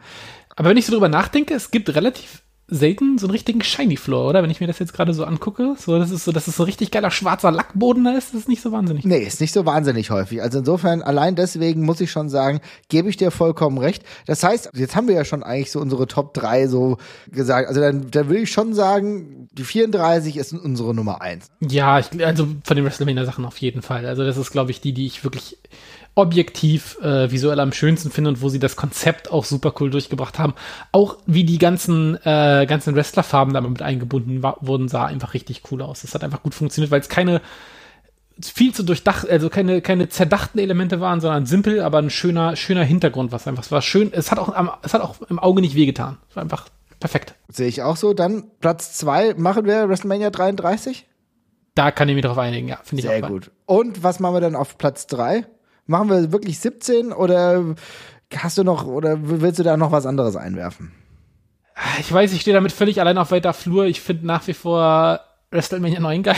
[0.56, 4.28] Aber wenn ich so drüber nachdenke, es gibt relativ selten so einen richtigen Shiny Floor,
[4.28, 4.42] oder?
[4.42, 6.64] Wenn ich mir das jetzt gerade so angucke, so, das ist so, das ist so
[6.64, 9.04] richtig geiler schwarzer Lackboden da ist, das ist nicht so wahnsinnig.
[9.04, 10.42] Nee, ist nicht so wahnsinnig häufig.
[10.42, 14.04] Also insofern, allein deswegen muss ich schon sagen, gebe ich dir vollkommen recht.
[14.26, 16.98] Das heißt, jetzt haben wir ja schon eigentlich so unsere Top 3 so
[17.30, 17.68] gesagt.
[17.68, 21.50] Also dann, dann würde ich schon sagen, die 34 ist unsere Nummer 1.
[21.60, 24.04] Ja, ich, also von den WrestleMania-Sachen auf jeden Fall.
[24.04, 25.56] Also das ist, glaube ich, die, die ich wirklich
[26.14, 30.38] objektiv äh, visuell am schönsten finde und wo sie das Konzept auch super cool durchgebracht
[30.38, 30.54] haben.
[30.90, 35.62] Auch wie die ganzen, äh, ganzen Wrestlerfarben damit mit eingebunden wa- wurden, sah einfach richtig
[35.70, 36.02] cool aus.
[36.02, 37.40] Das hat einfach gut funktioniert, weil es keine
[38.40, 42.84] viel zu durchdacht, also keine, keine zerdachten Elemente waren, sondern simpel, aber ein schöner, schöner
[42.84, 45.60] Hintergrund, was einfach, es war schön, es hat auch, am, es hat auch im Auge
[45.60, 46.18] nicht wehgetan.
[46.30, 46.68] Es war einfach
[47.00, 47.34] perfekt.
[47.48, 48.14] Sehe ich auch so.
[48.14, 51.06] Dann Platz 2 machen wir WrestleMania 33.
[51.74, 53.28] Da kann ich mich drauf einigen, ja, finde ich Sehr auch.
[53.28, 53.50] gut.
[53.66, 55.44] Und was machen wir dann auf Platz 3?
[55.88, 57.74] Machen wir wirklich 17 oder
[58.36, 60.92] hast du noch oder willst du da noch was anderes einwerfen?
[61.98, 63.86] Ich weiß, ich stehe damit völlig allein auf weiter Flur.
[63.86, 65.20] Ich finde nach wie vor
[65.50, 66.36] WrestleMania 9 geil.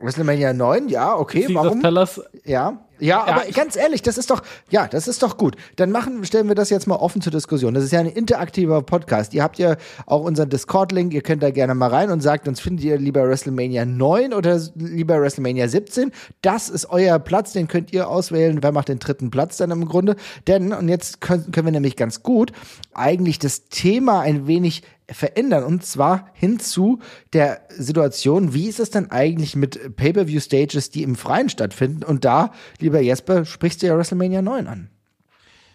[0.00, 1.82] WrestleMania 9, ja, okay, Caesar's warum?
[1.82, 2.20] Palace.
[2.44, 5.56] Ja, ja, aber ich- ganz ehrlich, das ist doch, ja, das ist doch gut.
[5.76, 7.74] Dann machen, stellen wir das jetzt mal offen zur Diskussion.
[7.74, 9.34] Das ist ja ein interaktiver Podcast.
[9.34, 12.58] Ihr habt ja auch unseren Discord-Link, ihr könnt da gerne mal rein und sagt uns,
[12.60, 16.10] findet ihr lieber WrestleMania 9 oder lieber WrestleMania 17?
[16.40, 18.62] Das ist euer Platz, den könnt ihr auswählen.
[18.62, 20.16] Wer macht den dritten Platz dann im Grunde?
[20.46, 22.52] Denn, und jetzt können, können wir nämlich ganz gut
[22.94, 26.98] eigentlich das Thema ein wenig verändern und zwar hin zu
[27.32, 32.02] der Situation, wie ist es denn eigentlich mit Pay-per-view-Stages, die im Freien stattfinden?
[32.02, 34.90] Und da, lieber Jesper, sprichst du ja WrestleMania 9 an.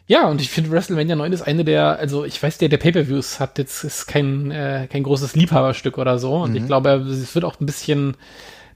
[0.08, 3.40] Ja, und ich finde WrestleMania 9 ist eine der, also ich weiß, der, der Pay-Per-Views
[3.40, 6.36] hat jetzt ist kein, äh, kein großes Liebhaberstück oder so.
[6.36, 6.58] Und Mhm.
[6.58, 8.18] ich glaube, es wird auch ein bisschen,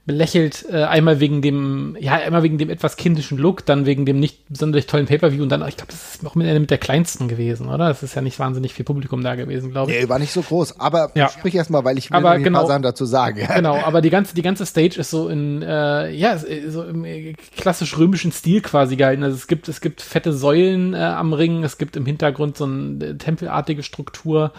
[0.06, 4.20] belächelt, äh, einmal wegen dem, ja, einmal wegen dem etwas kindischen Look, dann wegen dem
[4.20, 7.26] nicht besonders tollen Pay-Per-View und dann, ich glaube, das ist auch mit, mit der kleinsten
[7.26, 7.88] gewesen, oder?
[7.88, 10.00] Das ist ja nicht wahnsinnig viel Publikum da gewesen, glaube ich.
[10.00, 11.28] Nee, war nicht so groß, aber Ja.
[11.28, 12.60] sprich erst mal, weil ich will Aber genau.
[12.60, 13.40] ein paar Sachen dazu sagen.
[13.40, 13.46] Ja.
[13.56, 16.38] Genau, aber die ganze, die ganze Stage ist so in, äh, ja,
[16.68, 19.22] so im äh, klassisch römischen Stil quasi gehalten.
[19.24, 22.64] Also es gibt, es gibt fette Säulen äh, am Ring, es gibt im Hintergrund so
[22.64, 24.52] eine äh, tempelartige Struktur.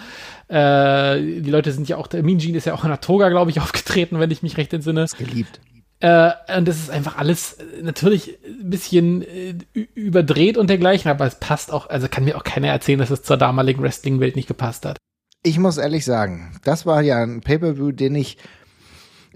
[0.48, 3.30] Äh, die Leute sind ja auch, der Mean Gene ist ja auch in der Toga,
[3.30, 5.06] glaube ich, aufgetreten, wenn ich mich recht entsinne.
[5.18, 5.60] Geliebt.
[6.00, 9.56] Äh, und das ist einfach alles äh, natürlich ein bisschen äh,
[9.96, 13.24] überdreht und dergleichen, aber es passt auch, also kann mir auch keiner erzählen, dass es
[13.24, 14.98] zur damaligen Wrestling-Welt nicht gepasst hat.
[15.44, 18.38] Ich muss ehrlich sagen, das war ja ein Pay-Per-View, den ich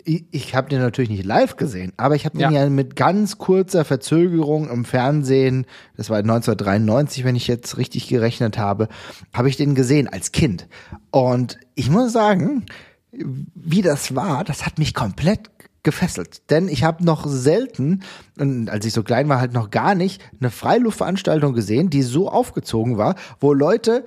[0.05, 2.63] ich, ich habe den natürlich nicht live gesehen, aber ich habe den Ja.
[2.63, 5.65] ja mit ganz kurzer Verzögerung im Fernsehen,
[5.97, 8.87] das war 1993, wenn ich jetzt richtig gerechnet habe,
[9.33, 10.67] habe ich den gesehen als Kind.
[11.11, 12.65] Und ich muss sagen,
[13.11, 15.49] wie das war, das hat mich komplett
[15.83, 16.49] gefesselt.
[16.49, 18.03] Denn ich habe noch selten,
[18.37, 22.29] und als ich so klein war, halt noch gar nicht, eine Freiluftveranstaltung gesehen, die so
[22.29, 24.03] aufgezogen war, wo Leute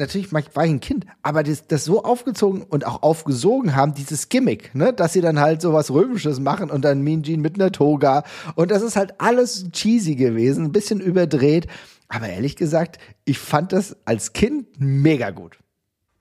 [0.00, 4.28] natürlich war ich ein Kind, aber das, das so aufgezogen und auch aufgesogen haben, dieses
[4.28, 7.70] Gimmick, ne, dass sie dann halt so was Römisches machen und dann Mean mit einer
[7.70, 8.24] Toga
[8.56, 11.68] und das ist halt alles cheesy gewesen, ein bisschen überdreht,
[12.08, 15.58] aber ehrlich gesagt, ich fand das als Kind mega gut.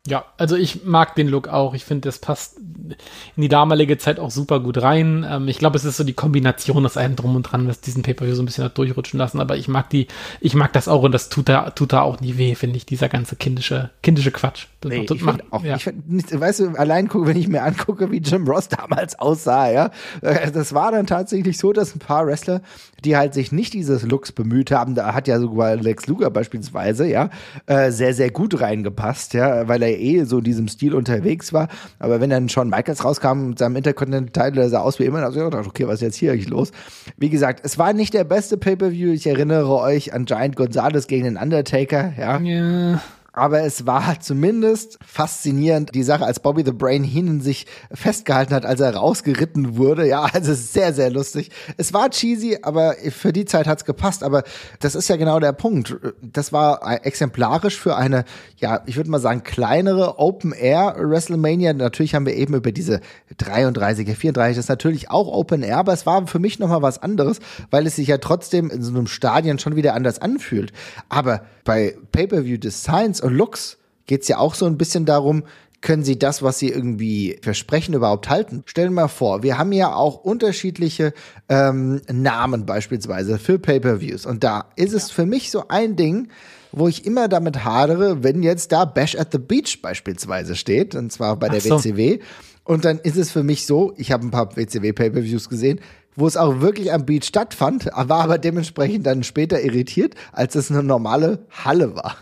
[0.07, 1.73] Ja, also ich mag den Look auch.
[1.73, 5.25] Ich finde, das passt in die damalige Zeit auch super gut rein.
[5.29, 8.01] Ähm, ich glaube, es ist so die Kombination aus allem drum und dran, was diesen
[8.01, 9.39] Pay-Per-View so ein bisschen hat durchrutschen lassen.
[9.41, 10.07] Aber ich mag die,
[10.39, 12.85] ich mag das auch und das tut da, tut da auch nie weh, finde ich,
[12.85, 14.67] dieser ganze kindische, kindische Quatsch.
[14.81, 15.75] Das Nee, macht- ich macht- auch, ja.
[15.75, 19.69] ich find weißt du, allein guck, wenn ich mir angucke, wie Jim Ross damals aussah,
[19.69, 19.89] ja,
[20.21, 22.61] äh, das war dann tatsächlich so, dass ein paar Wrestler,
[23.03, 27.07] die halt sich nicht dieses Looks bemüht haben, da hat ja sogar Lex Luger beispielsweise,
[27.07, 27.29] ja,
[27.65, 31.67] äh, sehr, sehr gut reingepasst, ja, weil er eh so in diesem Stil unterwegs war,
[31.99, 35.31] aber wenn dann Shawn Michaels rauskam mit seinem Intercontinental, der sah aus wie immer, hab
[35.31, 36.71] ich gedacht, okay, was ist jetzt hier eigentlich los?
[37.17, 41.25] Wie gesagt, es war nicht der beste Pay-Per-View, ich erinnere euch an Giant Gonzalez gegen
[41.25, 43.01] den Undertaker, ja, ja.
[43.33, 48.65] Aber es war zumindest faszinierend, die Sache, als Bobby the Brain Heenan sich festgehalten hat,
[48.65, 50.07] als er rausgeritten wurde.
[50.07, 51.51] Ja, also sehr, sehr lustig.
[51.77, 54.23] Es war cheesy, aber für die Zeit hat's gepasst.
[54.23, 54.43] Aber
[54.79, 55.97] das ist ja genau der Punkt.
[56.21, 58.25] Das war exemplarisch für eine,
[58.57, 61.73] ja, ich würde mal sagen, kleinere Open-Air WrestleMania.
[61.73, 63.01] Natürlich haben wir eben über diese
[63.37, 67.01] 33er, 34, das ist natürlich auch Open Air, aber es war für mich nochmal was
[67.01, 67.39] anderes,
[67.69, 70.73] weil es sich ja trotzdem in so einem Stadion schon wieder anders anfühlt.
[71.07, 75.43] Aber bei Pay-Per-View Designs und Looks geht's ja auch so ein bisschen darum,
[75.81, 78.63] können sie das, was sie irgendwie versprechen, überhaupt halten?
[78.65, 81.13] Stellen wir mal vor, wir haben ja auch unterschiedliche
[81.47, 84.25] ähm, Namen beispielsweise für Pay-Per-Views.
[84.25, 86.27] Und da ist es für mich so ein Ding,
[86.71, 91.11] wo ich immer damit hadere, wenn jetzt da Bash at the Beach beispielsweise steht, und
[91.11, 91.81] zwar bei der so.
[91.81, 92.19] WCW.
[92.63, 95.79] Und dann ist es für mich so, ich habe ein paar WCW-Pay-Per-Views gesehen,
[96.15, 100.69] wo es auch wirklich am Beach stattfand, war aber dementsprechend dann später irritiert, als es
[100.69, 102.17] eine normale Halle war.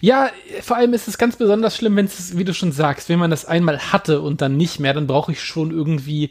[0.00, 0.30] Ja,
[0.62, 3.30] vor allem ist es ganz besonders schlimm, wenn es, wie du schon sagst, wenn man
[3.30, 6.30] das einmal hatte und dann nicht mehr, dann brauche ich schon irgendwie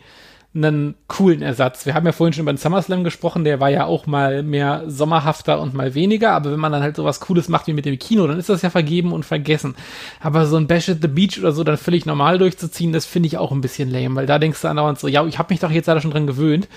[0.56, 1.86] einen coolen Ersatz.
[1.86, 4.84] Wir haben ja vorhin schon über den SummerSlam gesprochen, der war ja auch mal mehr
[4.88, 8.00] sommerhafter und mal weniger, aber wenn man dann halt sowas Cooles macht wie mit dem
[8.00, 9.76] Kino, dann ist das ja vergeben und vergessen.
[10.22, 13.28] Aber so ein Bash at the Beach oder so dann völlig normal durchzuziehen, das finde
[13.28, 15.60] ich auch ein bisschen lame, weil da denkst du andauernd so, ja, ich habe mich
[15.60, 16.70] doch jetzt leider schon dran gewöhnt.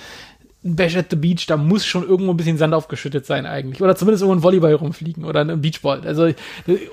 [0.64, 3.80] Ein Bash at the Beach, da muss schon irgendwo ein bisschen Sand aufgeschüttet sein eigentlich.
[3.80, 6.00] Oder zumindest irgendwo ein Volleyball rumfliegen oder ein Beachball.
[6.06, 6.32] Also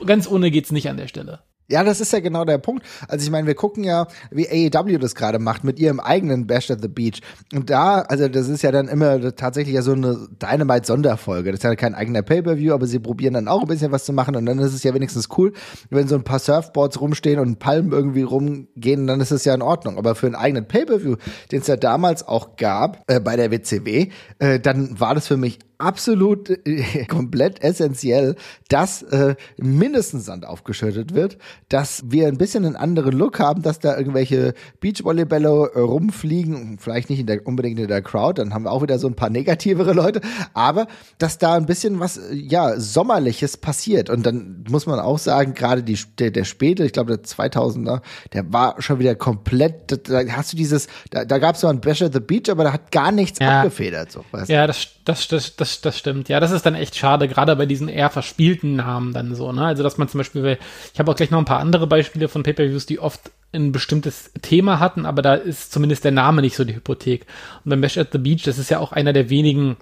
[0.06, 1.40] ganz ohne geht's nicht an der Stelle.
[1.68, 2.86] Ja, das ist ja genau der Punkt.
[3.08, 6.70] Also ich meine, wir gucken ja, wie AEW das gerade macht mit ihrem eigenen Bash
[6.70, 7.22] at the Beach.
[7.54, 11.52] Und da, also das ist ja dann immer tatsächlich ja so eine Dynamite-Sonderfolge.
[11.52, 14.14] Das ist ja kein eigener Pay-Per-View, aber sie probieren dann auch ein bisschen was zu
[14.14, 15.54] machen und dann ist es ja wenigstens cool,
[15.90, 19.64] wenn so ein paar Surfboards rumstehen und Palmen irgendwie rumgehen, dann ist es ja in
[19.64, 19.98] Ordnung.
[19.98, 21.16] Aber für einen eigenen Pay-Per-View,
[21.52, 25.38] den es ja damals auch gab, äh, bei der WCW, äh, dann war das für
[25.38, 28.36] mich absolut äh, komplett essentiell,
[28.70, 31.38] dass äh, mindestens Sand aufgeschüttet wird,
[31.70, 37.10] dass wir ein bisschen einen anderen Look haben, dass da irgendwelche Beachvolleyballer äh, rumfliegen, vielleicht
[37.10, 39.30] nicht in der, unbedingt in der Crowd, dann haben wir auch wieder so ein paar
[39.30, 40.22] negativere Leute,
[40.54, 45.20] aber dass da ein bisschen was, äh, ja, Sommerliches passiert und dann muss man auch
[45.20, 48.02] sagen, gerade die, der, der späte, ich glaube der 2000er,
[48.34, 51.68] der war schon wieder komplett, da, da hast du dieses, da, da gab es so
[51.68, 53.60] ein Bash at the Beach, aber da hat gar nichts Ja.
[53.60, 54.54] abgefedert, so, weißt du?
[54.54, 56.30] Ja, das, das, das, das, das stimmt.
[56.30, 59.66] Ja, das ist dann echt schade, gerade bei diesen eher verspielten Namen dann so, ne?
[59.66, 60.58] Also, dass man zum Beispiel,
[60.94, 64.32] ich habe auch gleich noch ein paar andere Beispiele von Pay-Per-Views, die oft ein bestimmtes
[64.42, 67.26] Thema hatten, aber da ist zumindest der Name nicht so die Hypothek.
[67.64, 69.78] Und beim Bash at the Beach, das ist ja auch einer der wenigen,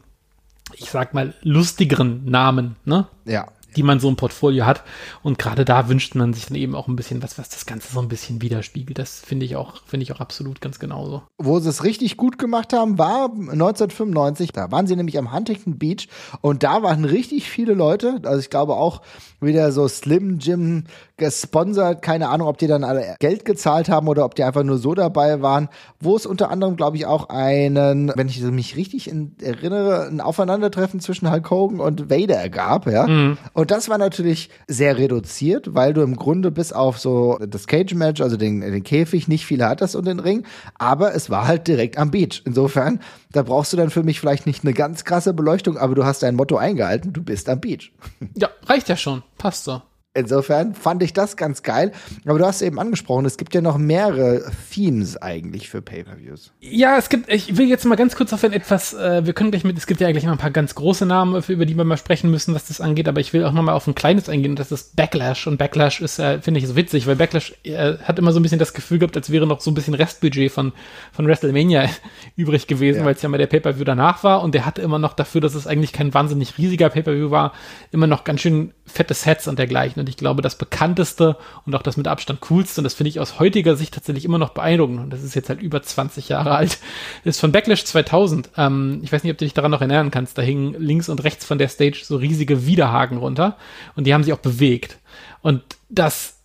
[0.76, 3.08] ich sag mal, lustigeren Namen, ne?
[3.26, 4.84] Ja, die man so im Portfolio hat.
[5.22, 7.92] Und gerade da wünscht man sich dann eben auch ein bisschen was, was das Ganze
[7.94, 8.98] so ein bisschen widerspiegelt.
[8.98, 11.24] Das finde ich auch, finde ich auch absolut ganz genauso.
[11.38, 14.52] Wo sie es richtig gut gemacht haben, war 1995.
[14.52, 16.08] Da waren sie nämlich am Huntington Beach
[16.42, 18.22] und da waren richtig viele Leute.
[18.24, 19.02] Also ich glaube auch
[19.42, 20.86] wieder so Slim Jim
[21.18, 22.02] gesponsert.
[22.02, 24.94] Keine Ahnung, ob die dann alle Geld gezahlt haben oder ob die einfach nur so
[24.94, 25.70] dabei waren.
[26.00, 31.00] Wo es unter anderem, glaube ich, auch einen, wenn ich mich richtig erinnere, ein Aufeinandertreffen
[31.00, 33.08] zwischen Hulk Hogan und Vader gab, ja.
[33.08, 33.38] Mhm.
[33.54, 38.22] Und das war natürlich sehr reduziert, weil du im Grunde bis auf so das Cage-Match,
[38.22, 40.46] also den, den Käfig, nicht viele hattest und den Ring.
[40.80, 42.42] Aber es war halt direkt am Beach.
[42.46, 43.00] Insofern,
[43.32, 46.24] da brauchst du dann für mich vielleicht nicht eine ganz krasse Beleuchtung, aber du hast
[46.24, 47.92] dein Motto eingehalten, du bist am Beach.
[48.36, 49.24] Ja, reicht ja schon.
[49.38, 49.82] Passt so.
[50.16, 51.92] Insofern fand ich das ganz geil.
[52.26, 56.52] Aber du hast eben angesprochen, es gibt ja noch mehrere Themes eigentlich für Pay-per-Views.
[56.60, 59.50] Ja, es gibt, ich will jetzt mal ganz kurz auf ein etwas, äh, wir können
[59.50, 61.84] gleich mit, es gibt ja eigentlich noch ein paar ganz große Namen, über die wir
[61.84, 64.30] mal sprechen müssen, was das angeht, aber ich will auch noch mal auf ein kleines
[64.30, 65.48] eingehen und das ist Backlash.
[65.48, 68.44] Und Backlash ist, äh, finde ich, so witzig, weil Backlash äh, hat immer so ein
[68.44, 70.74] bisschen das Gefühl gehabt, als wäre noch so ein bisschen Restbudget von,
[71.12, 71.90] von WrestleMania
[72.36, 73.06] übrig gewesen, ja.
[73.06, 75.56] weil es ja mal der Pay-per-View danach war und der hatte immer noch dafür, dass
[75.56, 77.54] es eigentlich kein wahnsinnig riesiger Pay-per-View war,
[77.92, 80.00] immer noch ganz schön fette Sets und dergleichen.
[80.00, 83.20] Und ich glaube, das bekannteste und auch das mit Abstand coolste, und das finde ich
[83.20, 86.52] aus heutiger Sicht tatsächlich immer noch beeindruckend, und das ist jetzt halt über 20 Jahre
[86.56, 86.80] alt,
[87.24, 88.50] ist von Backlash 2000.
[88.58, 90.38] Ähm, ich weiß nicht, ob du dich daran noch erinnern kannst.
[90.38, 93.58] Da hingen links und rechts von der Stage so riesige Widerhaken runter
[93.96, 94.98] und die haben sich auch bewegt.
[95.42, 96.40] Und das,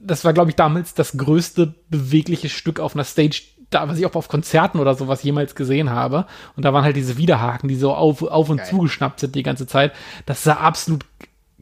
[0.00, 4.06] das war, glaube ich, damals das größte bewegliche Stück auf einer Stage, da, was ich
[4.06, 6.26] auch auf Konzerten oder sowas jemals gesehen habe.
[6.56, 8.66] Und da waren halt diese Widerhaken, die so auf, auf und Geil.
[8.68, 9.92] zugeschnappt sind die ganze Zeit.
[10.26, 11.04] Das sah absolut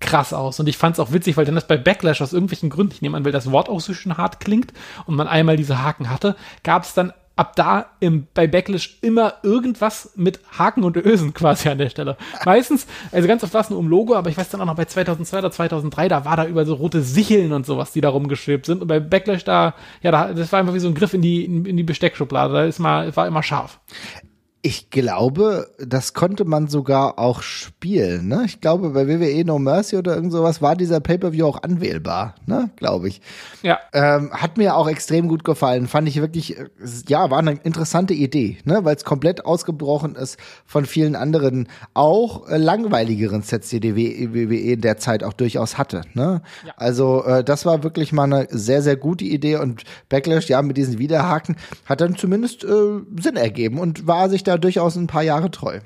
[0.03, 0.61] krass aus.
[0.61, 3.01] Und ich fand es auch witzig, weil dann das bei Backlash aus irgendwelchen Gründen, ich
[3.01, 4.75] nehme an, weil das Wort auch so schön hart klingt
[5.07, 9.35] und man einmal diese Haken hatte, gab es dann ab da im, bei Backlash immer
[9.43, 12.19] irgendwas mit Haken und Ösen quasi an der Stelle.
[12.45, 14.77] Meistens, also ganz oft war es nur um Logo, aber ich weiß dann auch noch
[14.77, 18.11] bei 2002 oder 2003, da war da über so rote Sicheln und sowas, die da
[18.11, 18.83] rumgeschwebt sind.
[18.83, 21.45] Und bei Backlash da, ja, da, das war einfach wie so ein Griff in die,
[21.45, 22.53] in, in die Besteckschublade.
[22.53, 23.81] Da ist mal, war immer scharf.
[24.65, 28.29] Ich glaube, das konnte man sogar auch spielen.
[28.29, 28.45] Ne?
[28.47, 32.71] Ich glaube, bei WWE No Mercy oder irgend sowas war dieser Pay-per-View auch anwählbar, ne?
[32.77, 33.21] glaube ich.
[33.63, 33.81] Ja.
[33.93, 35.89] Ähm, hat mir auch extrem gut gefallen.
[35.89, 36.57] Fand ich wirklich,
[37.09, 38.85] ja, war eine interessante Idee, ne?
[38.85, 44.57] weil es komplett ausgebrochen ist von vielen anderen, auch äh, langweiligeren Sets, die die WWE
[44.75, 46.03] in der Zeit auch durchaus hatte.
[46.15, 46.41] Ne?
[46.65, 46.73] Ja.
[46.77, 50.77] Also äh, das war wirklich mal eine sehr, sehr gute Idee und Backlash, ja, mit
[50.77, 55.07] diesen Widerhaken hat dann zumindest äh, Sinn ergeben und war sich da ja durchaus ein
[55.07, 55.81] paar Jahre treu.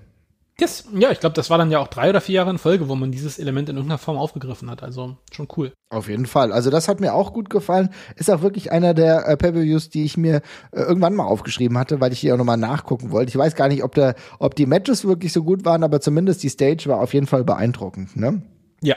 [0.59, 0.85] Yes.
[0.95, 2.95] Ja, ich glaube, das war dann ja auch drei oder vier Jahre in Folge, wo
[2.95, 4.83] man dieses Element in irgendeiner Form aufgegriffen hat.
[4.83, 5.73] Also schon cool.
[5.91, 6.51] Auf jeden Fall.
[6.51, 7.91] Also das hat mir auch gut gefallen.
[8.17, 10.37] Ist auch wirklich einer der äh, Pay-per-Views, die ich mir
[10.73, 13.29] äh, irgendwann mal aufgeschrieben hatte, weil ich die auch nochmal nachgucken wollte.
[13.29, 16.43] Ich weiß gar nicht, ob, der, ob die Matches wirklich so gut waren, aber zumindest
[16.43, 18.17] die Stage war auf jeden Fall beeindruckend.
[18.17, 18.41] Ne?
[18.81, 18.97] Ja,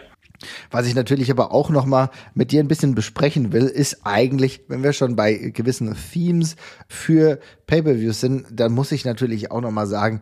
[0.72, 4.62] was ich natürlich aber auch noch mal mit dir ein bisschen besprechen will, ist eigentlich,
[4.68, 6.56] wenn wir schon bei gewissen Themes
[6.88, 10.22] für Pay-per-Views sind, dann muss ich natürlich auch noch mal sagen,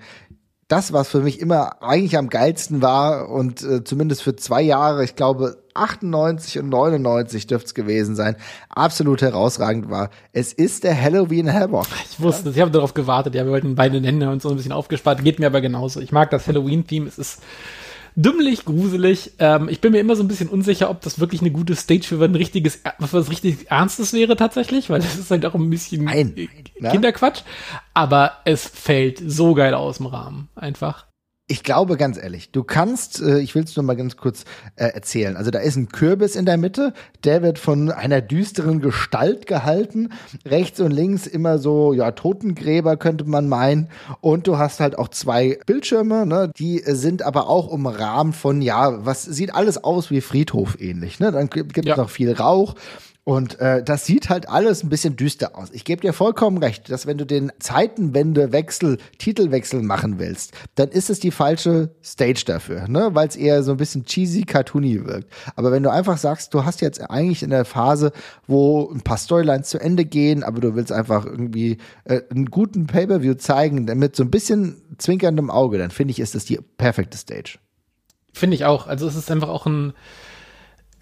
[0.68, 5.04] das, was für mich immer eigentlich am geilsten war und äh, zumindest für zwei Jahre,
[5.06, 8.36] ich glaube 98 und 99 dürfte es gewesen sein,
[8.70, 10.10] absolut herausragend war.
[10.34, 11.88] Es ist der Halloween Havoc.
[12.10, 12.56] Ich wusste, ja?
[12.56, 13.36] ich habe darauf gewartet.
[13.36, 15.24] Ja, wir wollten beide Hände und so ein bisschen aufgespart.
[15.24, 16.02] Geht mir aber genauso.
[16.02, 17.08] Ich mag das Halloween-Theme.
[17.08, 17.42] Es ist
[18.18, 19.32] dümmlich, gruselig.
[19.40, 22.04] Ähm, ich bin mir immer so ein bisschen unsicher, ob das wirklich eine gute Stage
[22.04, 26.04] für ein richtiges, was richtig Ernstes wäre tatsächlich, weil das ist halt auch ein bisschen
[26.04, 26.34] Nein,
[26.80, 26.90] ne?
[26.92, 27.44] Kinderquatsch.
[27.94, 30.50] Aber es fällt so geil aus dem Rahmen.
[30.56, 31.06] Einfach.
[31.50, 34.44] Ich glaube ganz ehrlich, du kannst, äh, ich will es nur mal ganz kurz
[34.76, 35.38] äh, erzählen.
[35.38, 40.10] Also da ist ein Kürbis in der Mitte, der wird von einer düsteren Gestalt gehalten.
[40.46, 43.88] Rechts und links immer so, ja, Totengräber könnte man meinen.
[44.20, 46.52] Und du hast halt auch zwei Bildschirme, ne?
[46.58, 51.22] die sind aber auch umrahmt von, ja, was sieht alles aus wie Friedhof ähnlich.
[51.22, 51.32] Ne?
[51.32, 51.96] Dann gibt es ja.
[51.96, 52.76] noch viel Rauch
[53.28, 55.68] und äh, das sieht halt alles ein bisschen düster aus.
[55.74, 61.10] Ich gebe dir vollkommen recht, dass wenn du den Zeitenwendewechsel, Titelwechsel machen willst, dann ist
[61.10, 63.10] es die falsche Stage dafür, ne?
[63.12, 65.30] Weil es eher so ein bisschen cheesy, cartoony wirkt.
[65.58, 68.14] Aber wenn du einfach sagst, du hast jetzt eigentlich in der Phase,
[68.48, 72.88] wo ein paar Storylines zu Ende gehen, aber du willst einfach irgendwie äh, einen guten
[72.88, 77.18] Pay-per-View zeigen, mit so ein bisschen zwinkerndem Auge, dann finde ich, ist das die perfekte
[77.18, 77.58] Stage.
[78.32, 78.88] Finde ich auch.
[78.88, 79.92] Also es ist einfach auch ein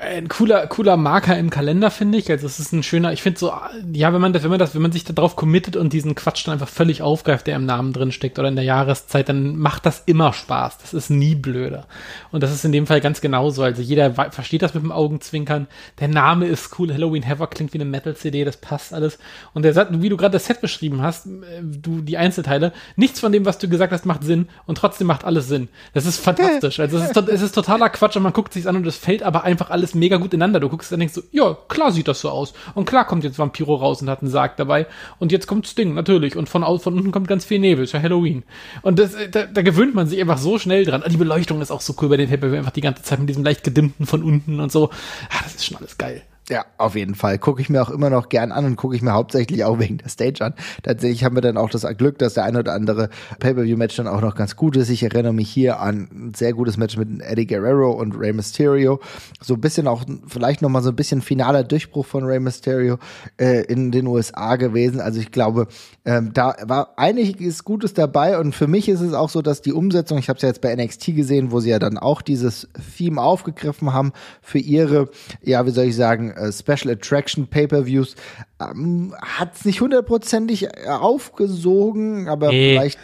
[0.06, 2.30] ein cooler, cooler Marker im Kalender, finde ich.
[2.32, 3.52] Also es ist ein schöner, ich finde so,
[3.92, 6.46] ja, wenn man das, wenn man das, wenn man sich darauf committet und diesen Quatsch
[6.46, 9.86] dann einfach völlig aufgreift, der im Namen drin steckt oder in der Jahreszeit, dann macht
[9.86, 10.78] das immer Spaß.
[10.78, 11.88] Das ist nie blöder.
[12.32, 13.64] Und das ist in dem Fall ganz genauso.
[13.64, 15.68] Also jeder versteht das mit dem Augenzwinkern.
[16.00, 16.94] Der Name ist cool.
[16.94, 19.18] Halloween Havoc klingt wie eine Metal-CD, das passt alles.
[19.54, 23.20] Und der Satz, wie du gerade das Set beschrieben hast, äh, du, die Einzelteile, nichts
[23.20, 25.70] von dem, was du gesagt hast, macht Sinn und trotzdem macht alles Sinn.
[25.94, 26.80] Das ist fantastisch.
[26.80, 29.24] Also es ist, es ist totaler Quatsch und man guckt sich's an und es fällt
[29.24, 30.60] aber einfach alles mega gut ineinander.
[30.60, 32.54] Du guckst dann denkst so, ja, klar sieht das so aus.
[32.74, 34.88] Und klar kommt jetzt Vampiro raus und hat einen Sarg dabei.
[35.20, 36.36] Und jetzt kommt Sting, natürlich.
[36.36, 37.84] Und von, von unten kommt ganz viel Nebel.
[37.84, 38.44] Ist ja Halloween.
[38.82, 41.04] Und das, da, da gewöhnt man sich einfach so schnell dran.
[41.08, 43.44] Die Beleuchtung ist auch so cool bei den pay einfach die ganze Zeit mit diesem
[43.44, 44.90] leicht gedimmten von unten und so.
[45.30, 46.24] Ah, das ist schon alles geil.
[46.48, 47.40] Ja, auf jeden Fall.
[47.40, 49.98] Gucke ich mir auch immer noch gern an und gucke ich mir hauptsächlich auch wegen
[49.98, 50.54] der Stage an.
[50.84, 54.22] Tatsächlich haben wir dann auch das Glück, dass der ein oder andere Pay-Per-View-Match dann auch
[54.22, 54.90] noch ganz gut ist.
[54.90, 59.00] Ich erinnere mich hier an ein sehr gutes Match mit Eddie Guerrero und Rey Mysterio.
[59.42, 63.00] So ein bisschen auch, vielleicht nochmal so ein bisschen finaler Durchbruch von Rey Mysterio
[63.38, 65.02] äh, in den USA gewesen.
[65.02, 65.68] Also ich glaube,
[66.06, 69.74] ähm, da war einiges Gutes dabei und für mich ist es auch so, dass die
[69.74, 72.68] Umsetzung, ich habe es ja jetzt bei NXT gesehen, wo sie ja dann auch dieses
[72.98, 75.10] Theme aufgegriffen haben für ihre,
[75.42, 78.16] ja, wie soll ich sagen, äh, Special Attraction Pay-per-Views
[78.62, 82.74] ähm, hat es nicht hundertprozentig äh, aufgesogen, aber nee.
[82.74, 83.00] vielleicht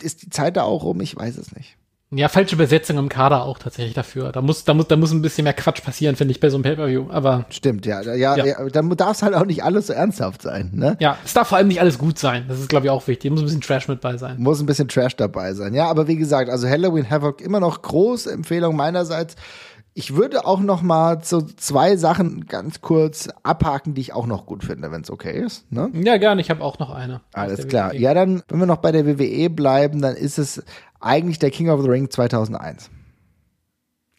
[0.00, 1.76] ist die Zeit da auch rum, ich weiß es nicht.
[2.14, 4.32] Ja, falsche Besetzung im Kader auch tatsächlich dafür.
[4.32, 6.58] Da muss, da muss, da muss ein bisschen mehr Quatsch passieren, finde ich, bei so
[6.58, 7.06] einem Pay-Per-View.
[7.08, 7.46] Aber.
[7.48, 8.02] Stimmt, ja.
[8.02, 8.44] Ja, ja.
[8.44, 10.98] ja dann darf es halt auch nicht alles so ernsthaft sein, ne?
[11.00, 12.44] Ja, es darf vor allem nicht alles gut sein.
[12.48, 13.30] Das ist, glaube ich, auch wichtig.
[13.30, 14.36] Muss ein bisschen Trash mit bei sein.
[14.38, 15.72] Muss ein bisschen Trash dabei sein.
[15.72, 19.36] Ja, aber wie gesagt, also Halloween Havoc immer noch große Empfehlung meinerseits.
[19.94, 24.46] Ich würde auch noch mal so zwei Sachen ganz kurz abhaken, die ich auch noch
[24.46, 25.70] gut finde, wenn es okay ist.
[25.70, 25.90] Ne?
[25.92, 26.40] Ja, gerne.
[26.40, 27.20] Ich habe auch noch eine.
[27.34, 27.92] Alles klar.
[27.92, 27.98] WWE.
[27.98, 30.62] Ja, dann, wenn wir noch bei der WWE bleiben, dann ist es
[31.00, 32.90] eigentlich der King of the Ring 2001.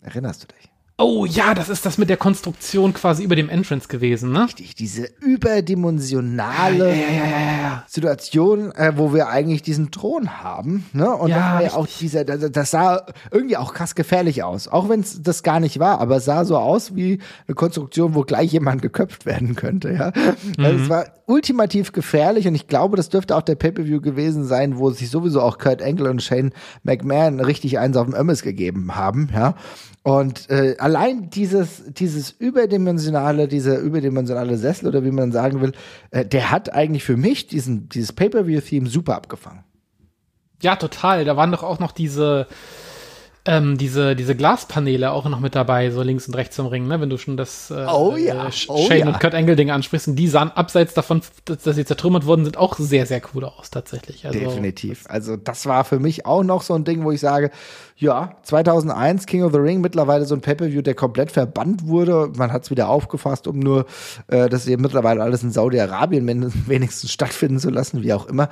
[0.02, 0.73] Erinnerst du dich?
[0.96, 4.46] Oh ja, das ist das mit der Konstruktion quasi über dem Entrance gewesen, ne?
[4.46, 11.10] Richtig, diese überdimensionale ja, ja, ja, Situation, äh, wo wir eigentlich diesen Thron haben, ne?
[11.10, 15.00] Und ja, das, auch dieser, das, das, sah irgendwie auch krass gefährlich aus, auch wenn
[15.00, 18.52] es das gar nicht war, aber es sah so aus wie eine Konstruktion, wo gleich
[18.52, 20.14] jemand geköpft werden könnte, ja.
[20.58, 20.64] Mhm.
[20.64, 24.78] Also es war ultimativ gefährlich und ich glaube, das dürfte auch der Pay-per-View gewesen sein,
[24.78, 26.52] wo sich sowieso auch Kurt Angle und Shane
[26.84, 29.56] McMahon richtig eins auf dem Ömmes gegeben haben, ja.
[30.04, 35.72] Und äh, allein dieses, dieses überdimensionale, dieser überdimensionale Sessel oder wie man sagen will,
[36.12, 39.64] äh, der hat eigentlich für mich diesen, dieses Pay-Per-View-Theme super abgefangen.
[40.62, 41.24] Ja, total.
[41.24, 42.48] Da waren doch auch noch diese,
[43.46, 47.02] ähm, diese, diese Glaspaneele auch noch mit dabei, so links und rechts im Ring, ne?
[47.02, 48.46] wenn du schon das äh, oh, ja.
[48.46, 49.08] Äh, oh, Shane ja.
[49.08, 50.08] und Kurt Angle Ding ansprichst.
[50.08, 53.44] Und die sahen abseits davon, dass, dass, sie zertrümmert worden sind, auch sehr, sehr cool
[53.44, 54.26] aus tatsächlich.
[54.26, 55.04] Also, Definitiv.
[55.10, 57.52] Also das war für mich auch noch so ein Ding, wo ich sage,
[57.98, 62.32] ja, 2001 King of the Ring, mittlerweile so ein Pay-Per-View, der komplett verbannt wurde.
[62.38, 63.88] Man hat es wieder aufgefasst, um nur
[64.28, 66.26] äh, das eben mittlerweile alles in Saudi-Arabien
[66.68, 68.48] wenigstens stattfinden zu lassen, wie auch immer.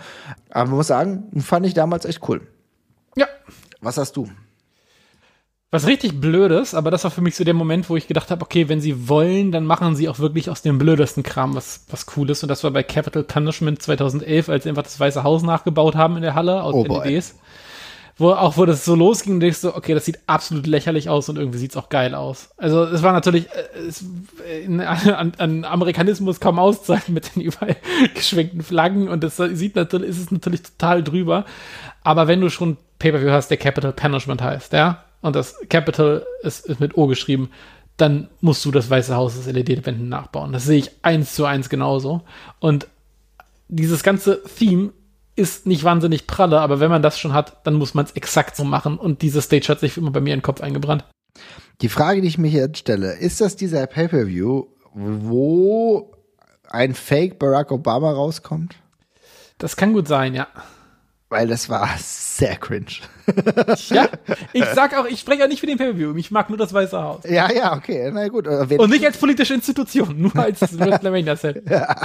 [0.50, 2.42] Aber man muss sagen, fand ich damals echt cool.
[3.16, 3.28] Ja.
[3.80, 4.28] Was hast du?
[5.74, 8.42] Was richtig blödes, aber das war für mich so der Moment, wo ich gedacht habe,
[8.42, 12.06] okay, wenn sie wollen, dann machen sie auch wirklich aus dem blödesten Kram was, was
[12.06, 12.44] Cooles.
[12.44, 16.18] Und das war bei Capital Punishment 2011, als sie einfach das Weiße Haus nachgebaut haben
[16.18, 17.36] in der Halle aus oh LEDs.
[18.18, 21.38] Wo auch, wo das so losging, denkst du, okay, das sieht absolut lächerlich aus und
[21.38, 22.50] irgendwie sieht's auch geil aus.
[22.58, 24.04] Also, es war natürlich, äh, es,
[24.66, 27.78] in, an, an Amerikanismus kaum auszeichnen mit den überall
[28.14, 31.46] geschwenkten Flaggen und das sieht natürlich, ist es natürlich total drüber.
[32.04, 36.66] Aber wenn du schon Pay-Per-View hast, der Capital Punishment heißt, ja, und das Capital ist,
[36.66, 37.52] ist mit O geschrieben,
[37.98, 40.52] dann musst du das Weiße Haus des LED-Wänden nachbauen.
[40.52, 42.22] Das sehe ich eins zu eins genauso.
[42.60, 42.88] Und
[43.68, 44.92] dieses ganze Theme
[45.36, 48.56] ist nicht wahnsinnig pralle, aber wenn man das schon hat, dann muss man es exakt
[48.56, 48.98] so machen.
[48.98, 51.06] Und diese Stage hat sich immer bei mir in den Kopf eingebrannt.
[51.82, 56.12] Die Frage, die ich mir jetzt stelle, ist das dieser Pay-Per-View, wo
[56.70, 58.76] ein Fake Barack Obama rauskommt?
[59.58, 60.48] Das kann gut sein, ja
[61.32, 62.88] weil das war sehr cringe.
[63.90, 64.10] ja,
[64.52, 67.02] ich sag auch, ich spreche auch nicht für den Pay-Per-View, ich mag nur das Weiße
[67.02, 67.24] Haus.
[67.24, 68.48] Ja, ja, okay, na gut.
[68.48, 71.64] Und nicht als politische Institution, nur als WrestleMania-Set.
[71.70, 71.96] ja.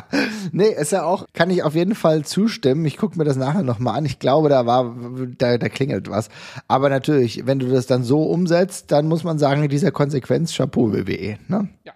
[0.53, 2.85] Nee, ist ja auch, kann ich auf jeden Fall zustimmen.
[2.85, 4.07] Ich gucke mir das nachher nochmal an.
[4.07, 4.95] Ich glaube, da war,
[5.39, 6.29] da, da klingelt was.
[6.69, 10.93] Aber natürlich, wenn du das dann so umsetzt, dann muss man sagen, dieser Konsequenz Chapeau
[10.93, 11.69] WWE, ne?
[11.85, 11.96] Ja.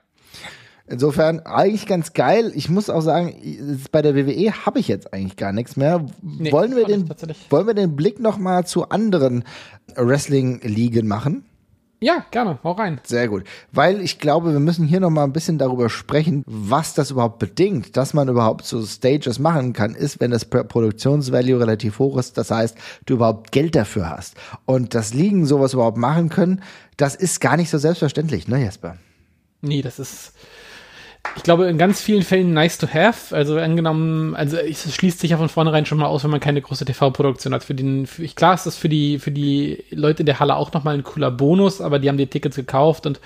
[0.91, 2.51] Insofern eigentlich ganz geil.
[2.55, 6.05] Ich muss auch sagen, bei der WWE habe ich jetzt eigentlich gar nichts mehr.
[6.21, 7.09] Nee, wollen, wir den,
[7.49, 9.45] wollen wir den Blick noch mal zu anderen
[9.95, 11.45] Wrestling-Ligen machen?
[12.03, 12.99] Ja, gerne, hau rein.
[13.05, 13.45] Sehr gut.
[13.73, 17.39] Weil ich glaube, wir müssen hier noch mal ein bisschen darüber sprechen, was das überhaupt
[17.39, 22.39] bedingt, dass man überhaupt so Stages machen kann, ist, wenn das Produktionsvalue relativ hoch ist.
[22.39, 24.35] Das heißt, du überhaupt Geld dafür hast.
[24.65, 26.63] Und das Ligen sowas überhaupt machen können,
[26.97, 28.97] das ist gar nicht so selbstverständlich, ne, Jesper?
[29.61, 30.33] Nee, das ist,
[31.37, 33.35] ich glaube, in ganz vielen Fällen nice to have.
[33.37, 36.61] Also angenommen, also es schließt sich ja von vornherein schon mal aus, wenn man keine
[36.61, 37.63] große TV-Produktion hat.
[37.63, 40.73] Für den, für, klar ist das für die, für die Leute in der Halle auch
[40.73, 43.21] nochmal ein cooler Bonus, aber die haben die Tickets gekauft und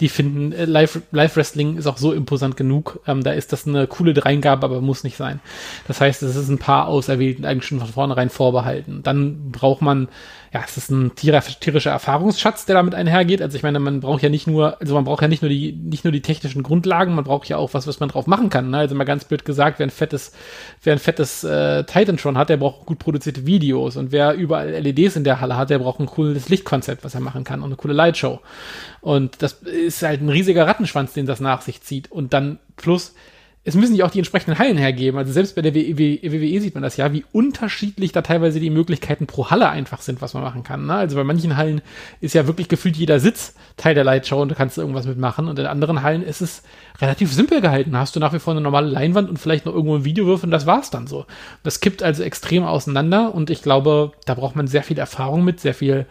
[0.00, 3.00] die finden, äh, Live, Live Wrestling ist auch so imposant genug.
[3.06, 5.40] Ähm, da ist das eine coole Dreingabe, aber muss nicht sein.
[5.86, 9.02] Das heißt, es ist ein paar Auserwählten eigentlich schon von vornherein vorbehalten.
[9.02, 10.08] Dann braucht man
[10.52, 13.40] ja, es ist ein tierischer Erfahrungsschatz, der damit einhergeht.
[13.40, 15.72] Also ich meine, man braucht ja nicht nur, also man braucht ja nicht nur die,
[15.72, 18.70] nicht nur die technischen Grundlagen, man braucht ja auch was, was man drauf machen kann.
[18.70, 18.78] Ne?
[18.78, 20.32] Also mal ganz blöd gesagt, wer ein fettes,
[20.82, 25.14] wer ein fettes äh, Titantron hat, der braucht gut produzierte Videos und wer überall LEDs
[25.14, 27.76] in der Halle hat, der braucht ein cooles Lichtkonzept, was er machen kann und eine
[27.76, 28.40] coole Lightshow.
[29.00, 32.10] Und das ist halt ein riesiger Rattenschwanz, den das nach sich zieht.
[32.10, 33.14] Und dann plus
[33.62, 35.18] es müssen ja auch die entsprechenden Hallen hergeben.
[35.18, 39.26] Also selbst bei der WWE sieht man das ja, wie unterschiedlich da teilweise die Möglichkeiten
[39.26, 40.86] pro Halle einfach sind, was man machen kann.
[40.86, 40.94] Ne?
[40.94, 41.82] Also bei manchen Hallen
[42.22, 45.46] ist ja wirklich gefühlt jeder Sitz Teil der Lightshow und da kannst du irgendwas mitmachen.
[45.46, 46.62] Und in anderen Hallen ist es
[47.02, 47.94] relativ simpel gehalten.
[47.98, 50.52] Hast du nach wie vor eine normale Leinwand und vielleicht noch irgendwo ein Videowürfel und
[50.52, 51.26] das war's dann so.
[51.62, 55.60] Das kippt also extrem auseinander und ich glaube, da braucht man sehr viel Erfahrung mit,
[55.60, 56.06] sehr viel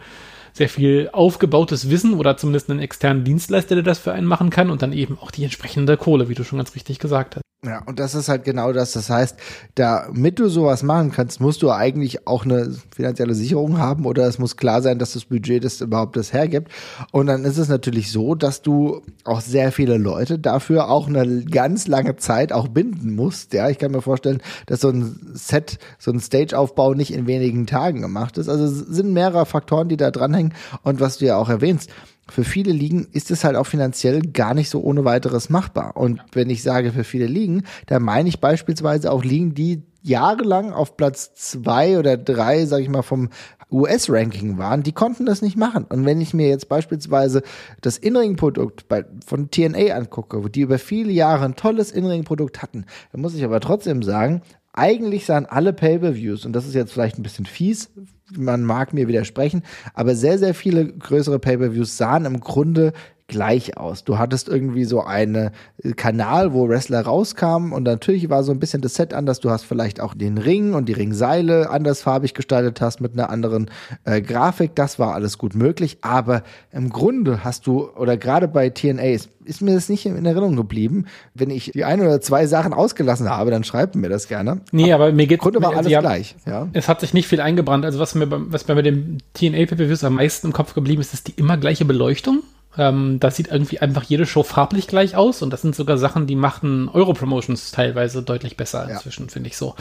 [0.52, 4.70] sehr viel aufgebautes Wissen oder zumindest einen externen Dienstleister, der das für einen machen kann
[4.70, 7.42] und dann eben auch die entsprechende Kohle, wie du schon ganz richtig gesagt hast.
[7.62, 8.92] Ja, und das ist halt genau das.
[8.92, 9.36] Das heißt,
[9.74, 14.38] damit du sowas machen kannst, musst du eigentlich auch eine finanzielle Sicherung haben oder es
[14.38, 16.72] muss klar sein, dass das Budget das überhaupt das hergibt.
[17.12, 21.44] Und dann ist es natürlich so, dass du auch sehr viele Leute dafür auch eine
[21.44, 23.52] ganz lange Zeit auch binden musst.
[23.52, 27.66] Ja, ich kann mir vorstellen, dass so ein Set, so ein Stageaufbau nicht in wenigen
[27.66, 28.48] Tagen gemacht ist.
[28.48, 30.54] Also es sind mehrere Faktoren, die da dranhängen.
[30.82, 31.90] Und was du ja auch erwähnst,
[32.30, 35.96] für viele Ligen ist es halt auch finanziell gar nicht so ohne weiteres machbar.
[35.96, 40.72] Und wenn ich sage für viele Ligen, dann meine ich beispielsweise auch Ligen, die jahrelang
[40.72, 43.28] auf Platz zwei oder drei, sag ich mal, vom
[43.70, 45.84] US-Ranking waren, die konnten das nicht machen.
[45.84, 47.42] Und wenn ich mir jetzt beispielsweise
[47.80, 48.86] das In-Ring-Produkt
[49.24, 53.44] von TNA angucke, wo die über viele Jahre ein tolles In-Ring-Produkt hatten, dann muss ich
[53.44, 54.42] aber trotzdem sagen,
[54.72, 57.90] eigentlich sahen alle Pay-per-Views, und das ist jetzt vielleicht ein bisschen fies,
[58.36, 59.62] man mag mir widersprechen,
[59.94, 62.92] aber sehr, sehr viele größere Pay-per-Views sahen im Grunde
[63.30, 64.04] gleich aus.
[64.04, 65.50] Du hattest irgendwie so einen
[65.96, 69.40] Kanal, wo Wrestler rauskamen und natürlich war so ein bisschen das Set anders.
[69.40, 73.70] Du hast vielleicht auch den Ring und die Ringseile andersfarbig gestaltet hast mit einer anderen
[74.04, 74.74] äh, Grafik.
[74.74, 75.98] Das war alles gut möglich.
[76.02, 80.24] Aber im Grunde hast du, oder gerade bei TNA ist, ist mir das nicht in
[80.24, 81.06] Erinnerung geblieben.
[81.34, 84.60] Wenn ich die ein oder zwei Sachen ausgelassen habe, dann schreibt mir das gerne.
[84.72, 86.36] Nee, aber mir geht Im Grunde war alles ja, gleich.
[86.46, 86.68] Ja.
[86.72, 87.84] Es hat sich nicht viel eingebrannt.
[87.84, 91.14] Also was mir, was mir bei dem TNA PPVs am meisten im Kopf geblieben ist,
[91.14, 92.42] ist die immer gleiche Beleuchtung.
[92.78, 96.28] Ähm, das sieht irgendwie einfach jede Show farblich gleich aus und das sind sogar Sachen,
[96.28, 98.94] die machten Euro-Promotions teilweise deutlich besser ja.
[98.94, 99.74] inzwischen, finde ich so,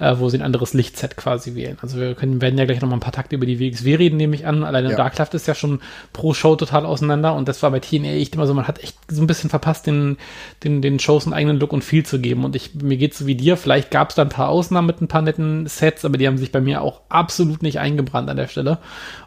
[0.00, 1.78] äh, wo sie ein anderes Lichtset quasi wählen.
[1.80, 4.16] Also wir können, werden ja gleich noch mal ein paar Takte über die WXW reden,
[4.16, 4.64] nehme ich an.
[4.64, 4.96] Alleine ja.
[4.96, 5.80] Darkcraft ist ja schon
[6.12, 8.96] pro Show total auseinander und das war bei TNA echt immer so, man hat echt
[9.08, 10.16] so ein bisschen verpasst, den,
[10.64, 13.26] den, den Shows einen eigenen Look und Feel zu geben und ich, mir geht's so
[13.28, 16.18] wie dir, vielleicht gab es da ein paar Ausnahmen mit ein paar netten Sets, aber
[16.18, 18.78] die haben sich bei mir auch absolut nicht eingebrannt an der Stelle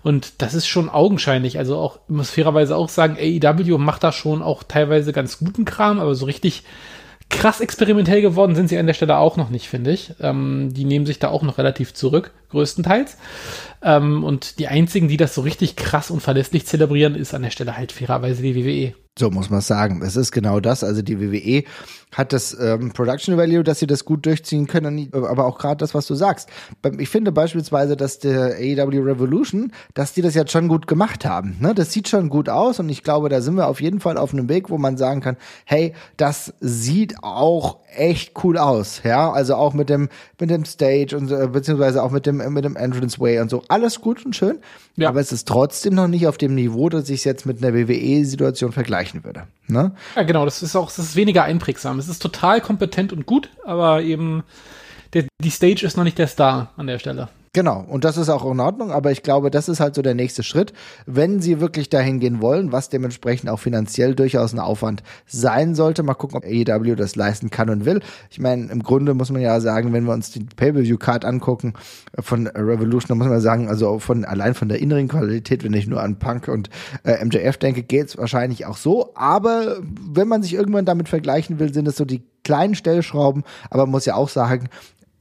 [0.03, 4.41] und das ist schon augenscheinlich, also auch, muss fairerweise auch sagen, AEW macht da schon
[4.41, 6.64] auch teilweise ganz guten Kram, aber so richtig
[7.30, 10.14] krass experimentell geworden sind sie an der Stelle auch noch nicht, finde ich.
[10.22, 13.18] Ähm, die nehmen sich da auch noch relativ zurück, größtenteils.
[13.82, 17.52] Ähm, und die einzigen, die das so richtig krass und verlässlich zelebrieren, ist an der
[17.52, 19.07] Stelle halt fairerweise die WWE.
[19.18, 20.01] So muss man sagen.
[20.03, 20.84] Es ist genau das.
[20.84, 21.63] Also die WWE
[22.11, 25.93] hat das ähm, Production Value, dass sie das gut durchziehen können, aber auch gerade das,
[25.93, 26.49] was du sagst.
[26.99, 31.57] Ich finde beispielsweise, dass der AEW Revolution, dass die das jetzt schon gut gemacht haben.
[31.59, 31.74] Ne?
[31.76, 34.34] Das sieht schon gut aus und ich glaube, da sind wir auf jeden Fall auf
[34.34, 39.02] einem Weg, wo man sagen kann, hey, das sieht auch echt cool aus.
[39.04, 42.64] Ja, also auch mit dem mit dem Stage und äh, beziehungsweise auch mit dem mit
[42.64, 43.64] dem Entrance Way und so.
[43.68, 44.60] Alles gut und schön.
[44.95, 45.10] Ja.
[45.10, 47.76] Aber es ist trotzdem noch nicht auf dem Niveau, dass ich es jetzt mit einer
[47.76, 49.43] WWE-Situation vergleichen würde.
[49.68, 49.91] Ne?
[50.16, 50.45] Ja, genau.
[50.45, 52.00] Das ist auch, das ist weniger einprägsam.
[52.00, 54.43] Es ist total kompetent und gut, aber eben
[55.14, 57.30] der, die Stage ist noch nicht der Star an der Stelle.
[57.58, 60.14] Genau, und das ist auch in Ordnung, aber ich glaube, das ist halt so der
[60.14, 60.74] nächste Schritt,
[61.08, 66.03] wenn sie wirklich dahin gehen wollen, was dementsprechend auch finanziell durchaus ein Aufwand sein sollte.
[66.03, 68.01] Mal gucken, ob AEW das leisten kann und will.
[68.30, 71.74] Ich meine, im Grunde muss man ja sagen, wenn wir uns die Pay-Per-View-Card angucken
[72.20, 75.88] von Revolution, dann muss man sagen, also von allein von der inneren Qualität, wenn ich
[75.88, 76.70] nur an Punk und
[77.05, 79.16] äh, MJF denke, geht's wahrscheinlich auch so.
[79.16, 83.84] Aber wenn man sich irgendwann damit vergleichen will, sind es so die kleinen Stellschrauben, aber
[83.84, 84.70] man muss ja auch sagen,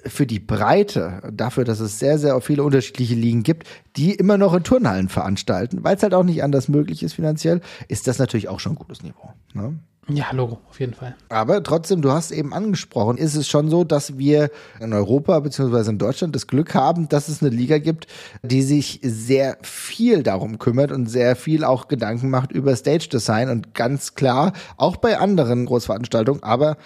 [0.08, 4.54] für die Breite, dafür, dass es sehr, sehr viele unterschiedliche Ligen gibt, die immer noch
[4.54, 8.48] in Turnhallen veranstalten, weil es halt auch nicht anders möglich ist finanziell, ist das natürlich
[8.48, 9.30] auch schon ein gutes Niveau.
[9.54, 9.78] Ne?
[10.08, 11.16] Ja, Logo, auf jeden Fall.
[11.28, 15.90] Aber trotzdem, du hast eben angesprochen, ist es schon so, dass wir in Europa bzw.
[15.90, 18.06] in Deutschland das Glück haben, dass es eine Liga gibt,
[18.42, 23.50] die sich sehr viel darum kümmert und sehr viel auch Gedanken macht über Stage Design
[23.50, 26.76] und ganz klar, auch bei anderen Großveranstaltungen, aber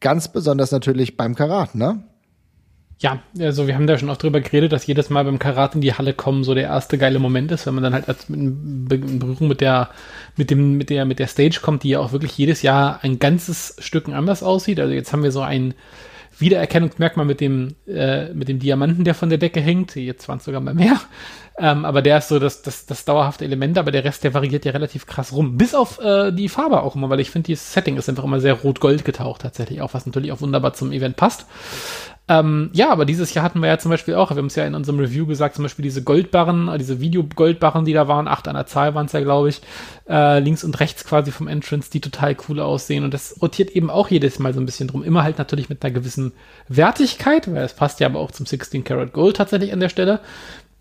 [0.00, 2.02] ganz besonders natürlich beim Karat, ne?
[3.04, 5.82] Ja, also wir haben da schon oft drüber geredet, dass jedes Mal beim Karat in
[5.82, 9.46] die Halle kommen so der erste geile Moment ist, wenn man dann halt in Berührung
[9.46, 9.90] mit der,
[10.36, 13.18] mit dem, mit der, mit der Stage kommt, die ja auch wirklich jedes Jahr ein
[13.18, 14.80] ganzes Stück anders aussieht.
[14.80, 15.74] Also jetzt haben wir so ein
[16.38, 19.94] Wiedererkennungsmerkmal mit dem, äh, mit dem Diamanten, der von der Decke hängt.
[19.96, 20.98] Jetzt waren es sogar mal mehr.
[21.56, 24.64] Ähm, aber der ist so das, das, das dauerhafte Element, aber der Rest, der variiert
[24.64, 25.56] ja relativ krass rum.
[25.56, 28.40] Bis auf äh, die Farbe auch immer, weil ich finde, dieses Setting ist einfach immer
[28.40, 31.46] sehr rot-gold getaucht tatsächlich, auch was natürlich auch wunderbar zum Event passt.
[32.26, 34.64] Ähm, ja, aber dieses Jahr hatten wir ja zum Beispiel auch, wir haben es ja
[34.64, 38.48] in unserem Review gesagt, zum Beispiel diese Goldbarren, äh, diese Video-Goldbarren, die da waren, acht
[38.48, 39.60] an der Zahl waren es ja, glaube ich,
[40.08, 43.04] äh, links und rechts quasi vom Entrance, die total cool aussehen.
[43.04, 45.04] Und das rotiert eben auch jedes Mal so ein bisschen drum.
[45.04, 46.32] Immer halt natürlich mit einer gewissen
[46.68, 50.20] Wertigkeit, weil es passt ja aber auch zum 16 Karat Gold tatsächlich an der Stelle.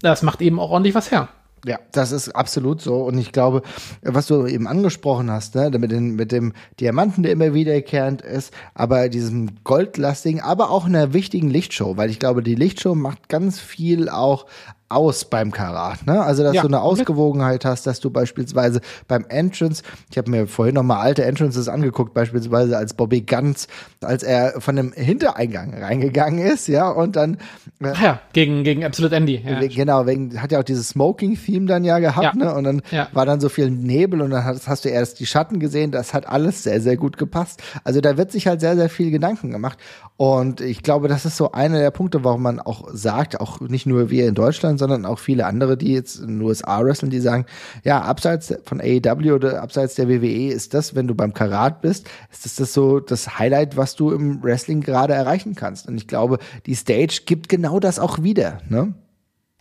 [0.01, 1.27] Das macht eben auch ordentlich was her.
[1.65, 3.03] Ja, das ist absolut so.
[3.03, 3.61] Und ich glaube,
[4.01, 8.53] was du eben angesprochen hast, ne, mit, den, mit dem Diamanten, der immer wiederkehrend ist,
[8.73, 13.59] aber diesem Goldlastigen, aber auch einer wichtigen Lichtshow, weil ich glaube, die Lichtshow macht ganz
[13.59, 14.45] viel auch
[14.89, 16.05] aus beim Karat.
[16.05, 16.21] Ne?
[16.21, 16.61] Also, dass ja.
[16.61, 20.99] du eine Ausgewogenheit hast, dass du beispielsweise beim Entrance, ich habe mir vorhin noch mal
[20.99, 23.67] alte Entrances angeguckt, beispielsweise als Bobby Ganz,
[24.01, 27.35] als er von dem Hintereingang reingegangen ist, ja, und dann
[27.81, 29.43] äh, Ach ja, gegen, gegen Absolute Andy.
[29.43, 29.59] Ja.
[29.59, 32.45] Genau, wegen, hat ja auch dieses Smoking-Theme dann ja gehabt, ja.
[32.45, 32.53] ne?
[32.53, 32.81] Und dann
[33.11, 36.13] war dann so viel Nebel und dann hast, hast du erst die Schatten gesehen, das
[36.13, 37.61] hat alles sehr, sehr gut gepasst.
[37.83, 39.79] Also da wird sich halt sehr, sehr viel Gedanken gemacht.
[40.15, 43.85] Und ich glaube, das ist so einer der Punkte, warum man auch sagt, auch nicht
[43.85, 47.19] nur wir in Deutschland, sondern auch viele andere, die jetzt in den USA wrestlen, die
[47.19, 47.45] sagen,
[47.83, 52.07] ja, abseits von AEW oder abseits der WWE ist das, wenn du beim Karat bist,
[52.31, 55.87] ist das, das so das Highlight, was du im Wrestling gerade erreichen kannst.
[55.87, 58.93] Und ich glaube, die Stage gibt genau das auch wieder, ne?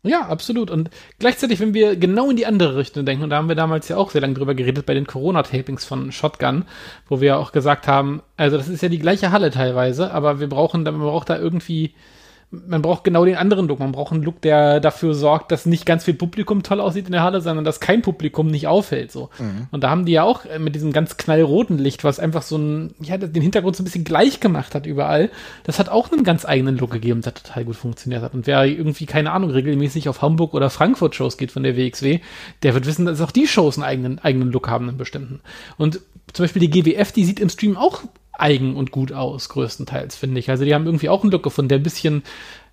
[0.05, 0.69] Ja, absolut.
[0.71, 0.91] Und
[1.21, 3.97] gleichzeitig, wenn wir genau in die andere Richtung denken, und da haben wir damals ja
[3.97, 6.65] auch sehr lange drüber geredet bei den Corona-Tapings von Shotgun,
[7.09, 10.49] wo wir auch gesagt haben, also das ist ja die gleiche Halle teilweise, aber wir
[10.49, 11.95] brauchen, man braucht da irgendwie
[12.53, 13.79] man braucht genau den anderen Look.
[13.79, 17.13] Man braucht einen Look, der dafür sorgt, dass nicht ganz viel Publikum toll aussieht in
[17.13, 19.11] der Halle, sondern dass kein Publikum nicht auffällt.
[19.11, 19.31] So.
[19.39, 19.69] Mhm.
[19.71, 22.59] Und da haben die ja auch äh, mit diesem ganz knallroten Licht, was einfach so
[22.59, 25.31] ein, ja, den Hintergrund so ein bisschen gleich gemacht hat überall,
[25.65, 28.35] das hat auch einen ganz eigenen Look gegeben, der total gut funktioniert hat.
[28.35, 32.21] Und wer irgendwie, keine Ahnung, regelmäßig auf Hamburg oder Frankfurt Shows geht von der WXW,
[32.63, 35.41] der wird wissen, dass auch die Shows einen eigenen, eigenen Look haben, einen bestimmten.
[35.79, 36.01] Und
[36.35, 38.03] zum Beispiel die GWF, die sieht im Stream auch
[38.33, 40.51] eigen und gut aus, größtenteils, finde ich.
[40.51, 42.23] Also die haben irgendwie auch einen Look gefunden, der ein bisschen,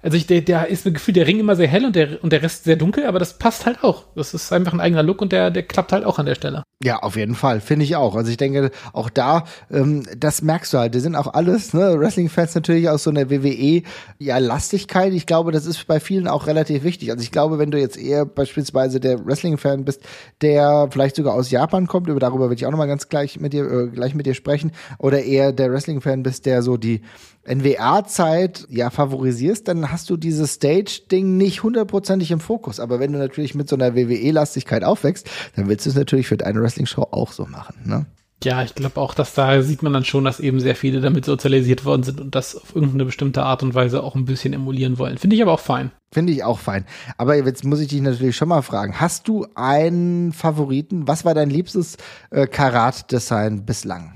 [0.02, 2.32] also ich, der, der ist mir gefühlt, der Ring immer sehr hell und der, und
[2.32, 4.06] der Rest sehr dunkel, aber das passt halt auch.
[4.16, 6.64] Das ist einfach ein eigener Look und der, der klappt halt auch an der Stelle.
[6.82, 8.16] Ja, auf jeden Fall, finde ich auch.
[8.16, 12.00] Also ich denke, auch da, ähm, das merkst du halt, die sind auch alles, ne,
[12.00, 13.84] Wrestling-Fans natürlich aus so einer WWE,
[14.20, 15.12] ja, Lastigkeit.
[15.12, 17.12] Ich glaube, das ist bei vielen auch relativ wichtig.
[17.12, 20.02] Also ich glaube, wenn du jetzt eher beispielsweise der Wrestling-Fan bist,
[20.42, 23.52] der vielleicht sogar aus Japan kommt, über darüber will ich auch nochmal ganz gleich mit
[23.52, 27.02] dir, äh, gleich mit dir sprechen, oder eher der Wrestling-Fan bist, der so die
[27.50, 32.80] NWA-Zeit ja favorisierst, dann hast du dieses Stage-Ding nicht hundertprozentig im Fokus.
[32.80, 36.38] Aber wenn du natürlich mit so einer WWE-Lastigkeit aufwächst, dann willst du es natürlich für
[36.38, 38.06] deine Wrestling-Show auch so machen, ne?
[38.42, 41.26] Ja, ich glaube auch, dass da sieht man dann schon, dass eben sehr viele damit
[41.26, 44.98] sozialisiert worden sind und das auf irgendeine bestimmte Art und Weise auch ein bisschen emulieren
[44.98, 45.18] wollen.
[45.18, 45.92] Finde ich aber auch fein.
[46.14, 46.86] Finde ich auch fein.
[47.18, 51.06] Aber jetzt muss ich dich natürlich schon mal fragen, hast du einen Favoriten?
[51.06, 51.98] Was war dein liebstes
[52.32, 54.14] äh, Karat-Design bislang?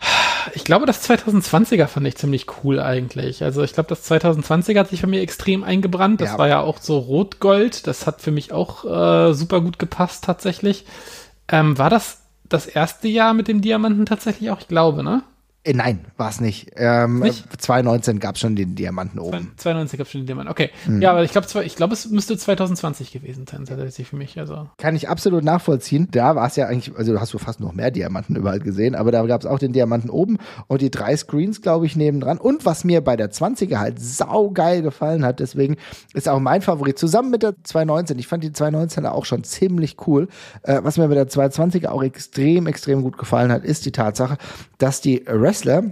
[0.54, 3.42] Ich glaube, das 2020er fand ich ziemlich cool eigentlich.
[3.42, 6.20] Also ich glaube, das 2020er hat sich für mich extrem eingebrannt.
[6.20, 6.38] Das ja.
[6.38, 7.86] war ja auch so Rot-Gold.
[7.86, 10.84] Das hat für mich auch äh, super gut gepasst tatsächlich.
[11.48, 14.60] Ähm, war das das erste Jahr mit dem Diamanten tatsächlich auch?
[14.60, 15.22] Ich glaube, ne?
[15.66, 16.70] Äh, nein, war es nicht.
[16.76, 17.44] Ähm, nicht?
[17.60, 19.52] 2019 gab es schon den Diamanten oben.
[19.56, 20.70] 2019 gab es schon den Diamanten, okay.
[20.86, 21.02] Mhm.
[21.02, 24.38] Ja, aber ich glaube, ich glaube, es müsste 2020 gewesen sein, tatsächlich für mich.
[24.38, 24.68] Also.
[24.78, 26.06] Kann ich absolut nachvollziehen.
[26.12, 29.10] Da war es ja eigentlich, also hast du fast noch mehr Diamanten überall gesehen, aber
[29.10, 30.38] da gab es auch den Diamanten oben
[30.68, 32.38] und die drei Screens, glaube ich, nebendran.
[32.38, 35.76] Und was mir bei der 20er halt saugeil gefallen hat, deswegen
[36.14, 38.18] ist auch mein Favorit, zusammen mit der 219.
[38.20, 40.28] Ich fand die 219er auch schon ziemlich cool.
[40.62, 44.36] Äh, was mir bei der 220er auch extrem, extrem gut gefallen hat, ist die Tatsache,
[44.78, 45.90] dass die Rest Wrestler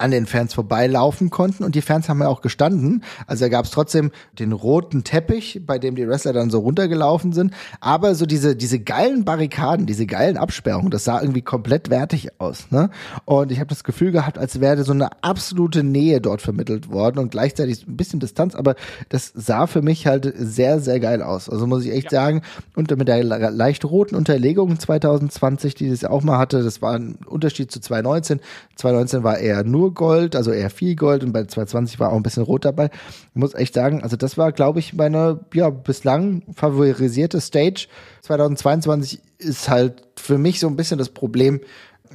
[0.00, 3.02] an den Fans vorbeilaufen konnten und die Fans haben ja auch gestanden.
[3.26, 7.32] Also da gab es trotzdem den roten Teppich, bei dem die Wrestler dann so runtergelaufen
[7.32, 7.52] sind.
[7.80, 12.70] Aber so diese, diese geilen Barrikaden, diese geilen Absperrungen, das sah irgendwie komplett wertig aus.
[12.70, 12.90] Ne?
[13.24, 17.18] Und ich habe das Gefühl gehabt, als wäre so eine absolute Nähe dort vermittelt worden
[17.18, 18.76] und gleichzeitig ein bisschen Distanz, aber
[19.10, 21.48] das sah für mich halt sehr, sehr geil aus.
[21.48, 22.22] Also muss ich echt ja.
[22.22, 22.42] sagen,
[22.74, 27.18] und mit der leicht roten Unterlegung 2020, die das auch mal hatte, das war ein
[27.26, 28.40] Unterschied zu 2019.
[28.76, 32.22] 2019 war eher nur Gold, also eher viel Gold und bei 2020 war auch ein
[32.22, 32.90] bisschen Rot dabei.
[33.10, 37.88] Ich muss echt sagen, also das war, glaube ich, meine ja, bislang favorisierte Stage.
[38.22, 41.60] 2022 ist halt für mich so ein bisschen das Problem,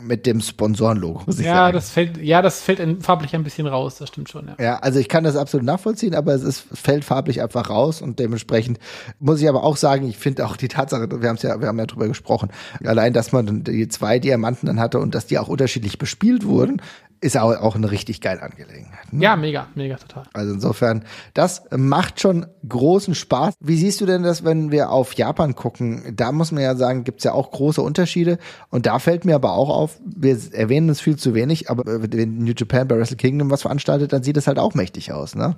[0.02, 1.32] mit dem Sponsorenlogo.
[1.38, 4.48] Ja, das fällt, ja, das fällt in, farblich ein bisschen raus, das stimmt schon.
[4.48, 4.56] Ja.
[4.64, 8.20] ja, also ich kann das absolut nachvollziehen, aber es ist, fällt farblich einfach raus und
[8.20, 8.80] dementsprechend
[9.20, 11.68] muss ich aber auch sagen, ich finde auch die Tatsache, wir haben es ja, wir
[11.68, 12.50] haben ja drüber gesprochen,
[12.84, 16.82] allein, dass man die zwei Diamanten dann hatte und dass die auch unterschiedlich bespielt wurden,
[17.22, 19.12] ist auch, auch eine richtig geile Angelegenheit.
[19.12, 19.24] Ne?
[19.24, 20.24] Ja, mega, mega total.
[20.34, 21.04] Also insofern,
[21.34, 23.56] das macht schon großen Spaß.
[23.60, 26.14] Wie siehst du denn das, wenn wir auf Japan gucken?
[26.16, 28.38] Da muss man ja sagen, gibt's ja auch große Unterschiede.
[28.70, 32.38] Und da fällt mir aber auch auf, wir erwähnen es viel zu wenig, aber wenn
[32.40, 35.56] New Japan bei Wrestle Kingdom was veranstaltet, dann sieht es halt auch mächtig aus, ne?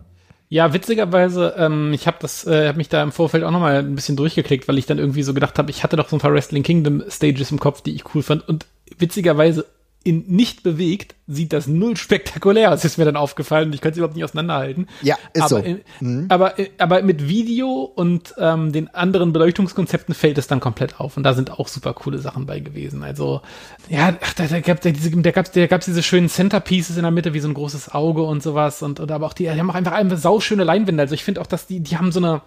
[0.49, 3.95] Ja, witzigerweise, ähm, ich habe das, äh, hab mich da im Vorfeld auch nochmal ein
[3.95, 6.33] bisschen durchgeklickt, weil ich dann irgendwie so gedacht habe, ich hatte doch so ein paar
[6.33, 8.47] Wrestling Kingdom Stages im Kopf, die ich cool fand.
[8.47, 8.65] Und
[8.97, 9.65] witzigerweise
[10.07, 13.73] in nicht bewegt sieht das null spektakulär aus, ist mir dann aufgefallen.
[13.73, 14.87] Ich könnte es überhaupt nicht auseinanderhalten.
[15.01, 15.57] Ja, ist aber so.
[15.57, 16.25] In, mhm.
[16.29, 21.17] aber, aber mit Video und ähm, den anderen Beleuchtungskonzepten fällt es dann komplett auf.
[21.17, 23.03] Und da sind auch super coole Sachen bei gewesen.
[23.03, 23.41] Also,
[23.89, 27.03] ja, ach, da, da gab es diese, da gab's, da gab's diese schönen Centerpieces in
[27.03, 28.81] der Mitte, wie so ein großes Auge und sowas.
[28.81, 31.03] Und, und aber auch die, die haben auch einfach, einfach sauschöne Leinwände.
[31.03, 32.41] Also ich finde auch, dass die, die haben so eine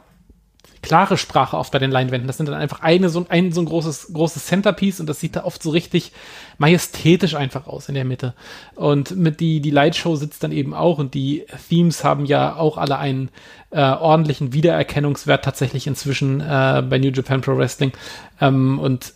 [0.83, 2.27] klare Sprache oft bei den Leinwänden.
[2.27, 5.37] Das sind dann einfach eine so ein so ein großes großes Centerpiece und das sieht
[5.37, 6.13] da oft so richtig
[6.59, 8.35] majestätisch einfach aus in der Mitte.
[8.75, 12.79] Und mit die die Lightshow sitzt dann eben auch und die Themes haben ja auch
[12.79, 13.31] alle einen
[13.71, 17.93] äh, ordentlichen Wiedererkennungswert tatsächlich inzwischen äh, bei New Japan Pro Wrestling.
[18.41, 19.15] Ähm, und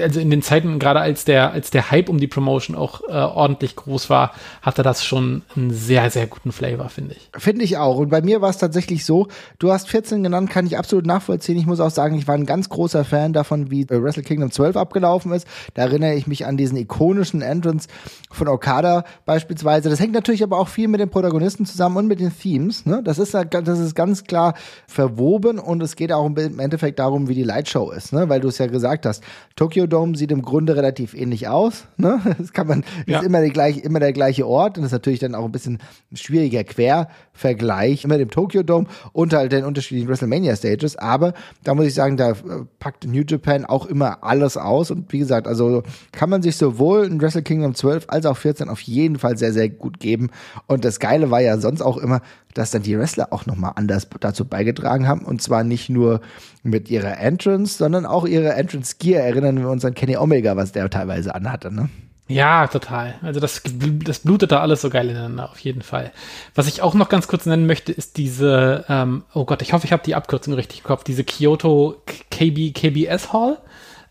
[0.00, 3.12] also in den Zeiten, gerade als der, als der Hype um die Promotion auch äh,
[3.12, 7.28] ordentlich groß war, hatte das schon einen sehr, sehr guten Flavor, finde ich.
[7.40, 7.96] Finde ich auch.
[7.96, 11.56] Und bei mir war es tatsächlich so, du hast 14 genannt, kann ich absolut nachvollziehen.
[11.58, 14.50] Ich muss auch sagen, ich war ein ganz großer Fan davon, wie äh, Wrestle Kingdom
[14.50, 15.46] 12 abgelaufen ist.
[15.74, 17.88] Da erinnere ich mich an diesen ikonischen Entrance
[18.30, 19.90] von Okada beispielsweise.
[19.90, 22.86] Das hängt natürlich aber auch viel mit den Protagonisten zusammen und mit den Themes.
[22.86, 23.02] Ne?
[23.04, 24.54] Das ist das ist ganz klar
[24.86, 28.28] verwoben und es geht auch im Endeffekt darum, wie die Lightshow ist, ne?
[28.28, 29.22] Weil du es ja gesagt hast.
[29.56, 31.86] Tokyo Dome sieht im Grunde relativ ähnlich aus.
[31.96, 32.20] Ne?
[32.42, 33.20] Das kann man, ja.
[33.20, 35.78] ist immer, die gleich, immer der gleiche Ort und ist natürlich dann auch ein bisschen
[36.12, 40.91] schwieriger Quervergleich mit dem Tokyo Dome und halt den unterschiedlichen WrestleMania Stages.
[40.96, 41.34] Aber
[41.64, 42.34] da muss ich sagen, da äh,
[42.78, 45.82] packt New Japan auch immer alles aus und wie gesagt, also
[46.12, 49.52] kann man sich sowohl in Wrestle Kingdom 12 als auch 14 auf jeden Fall sehr,
[49.52, 50.30] sehr gut geben.
[50.66, 52.20] Und das Geile war ja sonst auch immer,
[52.54, 55.24] dass dann die Wrestler auch nochmal anders dazu beigetragen haben.
[55.24, 56.20] Und zwar nicht nur
[56.62, 59.22] mit ihrer Entrance, sondern auch ihre Entrance Gear.
[59.22, 61.88] Erinnern wir uns an Kenny Omega, was der teilweise anhatte, ne?
[62.28, 63.14] Ja, total.
[63.22, 63.62] Also das,
[64.04, 66.12] das blutet da alles so geil ineinander, auf jeden Fall.
[66.54, 69.86] Was ich auch noch ganz kurz nennen möchte, ist diese, ähm, oh Gott, ich hoffe,
[69.86, 72.00] ich habe die Abkürzung richtig im Kopf, diese Kyoto
[72.30, 73.58] KB, KBS Hall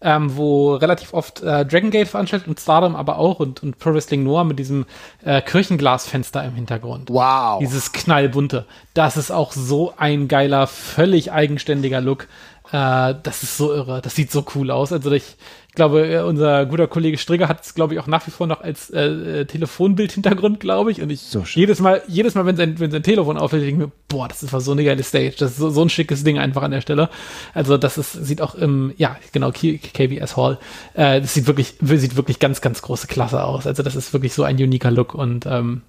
[0.01, 3.93] ähm, wo relativ oft äh, Dragon Gate veranstaltet und Stardom aber auch und, und Pro
[3.93, 4.85] Wrestling Noah mit diesem
[5.23, 7.09] äh, Kirchenglasfenster im Hintergrund.
[7.09, 7.59] Wow.
[7.59, 8.65] Dieses knallbunte.
[8.93, 12.27] Das ist auch so ein geiler, völlig eigenständiger Look.
[12.71, 14.01] Äh, das ist so irre.
[14.01, 14.91] Das sieht so cool aus.
[14.91, 15.35] Also ich,
[15.71, 18.45] ich glaube, äh, unser guter Kollege Strigger hat es, glaube ich, auch nach wie vor
[18.45, 21.01] noch als äh, äh Telefonbild-Hintergrund, glaube ich.
[21.01, 23.87] Und ich so jedes Mal, jedes Mal, wenn sein, wenn sein Telefon aufhört, denke ich
[23.87, 25.35] mir, boah, das ist so eine geile Stage.
[25.39, 27.09] Das ist so, so ein schickes Ding einfach an der Stelle.
[27.53, 30.57] Also das ist, sieht auch im, ja, genau, KBS Hall.
[30.93, 33.65] Äh, das sieht wirklich, sieht wirklich ganz, ganz große Klasse aus.
[33.65, 35.83] Also das ist wirklich so ein uniker Look und ähm,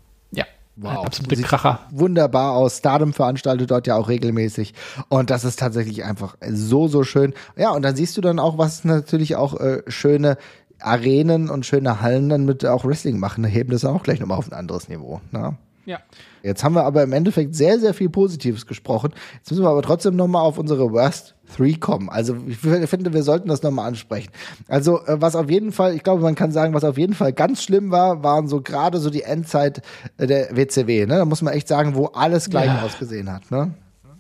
[0.77, 1.81] Wow, absolute Kracher.
[1.91, 2.79] Wunderbar aus.
[2.79, 4.73] Stardom veranstaltet dort ja auch regelmäßig.
[5.09, 7.35] Und das ist tatsächlich einfach so, so schön.
[7.57, 10.39] Ja, und dann siehst du dann auch, was natürlich auch äh, schöne
[10.81, 13.43] Arenen und schöne Hallen dann mit auch Wrestling machen.
[13.43, 15.21] Da heben das auch gleich nochmal auf ein anderes Niveau.
[15.31, 15.57] Ne?
[15.85, 16.01] Ja.
[16.43, 19.13] Jetzt haben wir aber im Endeffekt sehr, sehr viel Positives gesprochen.
[19.37, 22.09] Jetzt müssen wir aber trotzdem nochmal auf unsere Worst Three kommen.
[22.09, 24.31] Also ich finde, wir sollten das nochmal ansprechen.
[24.69, 27.33] Also äh, was auf jeden Fall, ich glaube, man kann sagen, was auf jeden Fall
[27.33, 29.83] ganz schlimm war, waren so gerade so die Endzeit
[30.19, 31.07] äh, der WCW.
[31.07, 31.17] Ne?
[31.19, 32.83] Da muss man echt sagen, wo alles gleich ja.
[32.83, 33.51] ausgesehen hat.
[33.51, 33.75] Ne?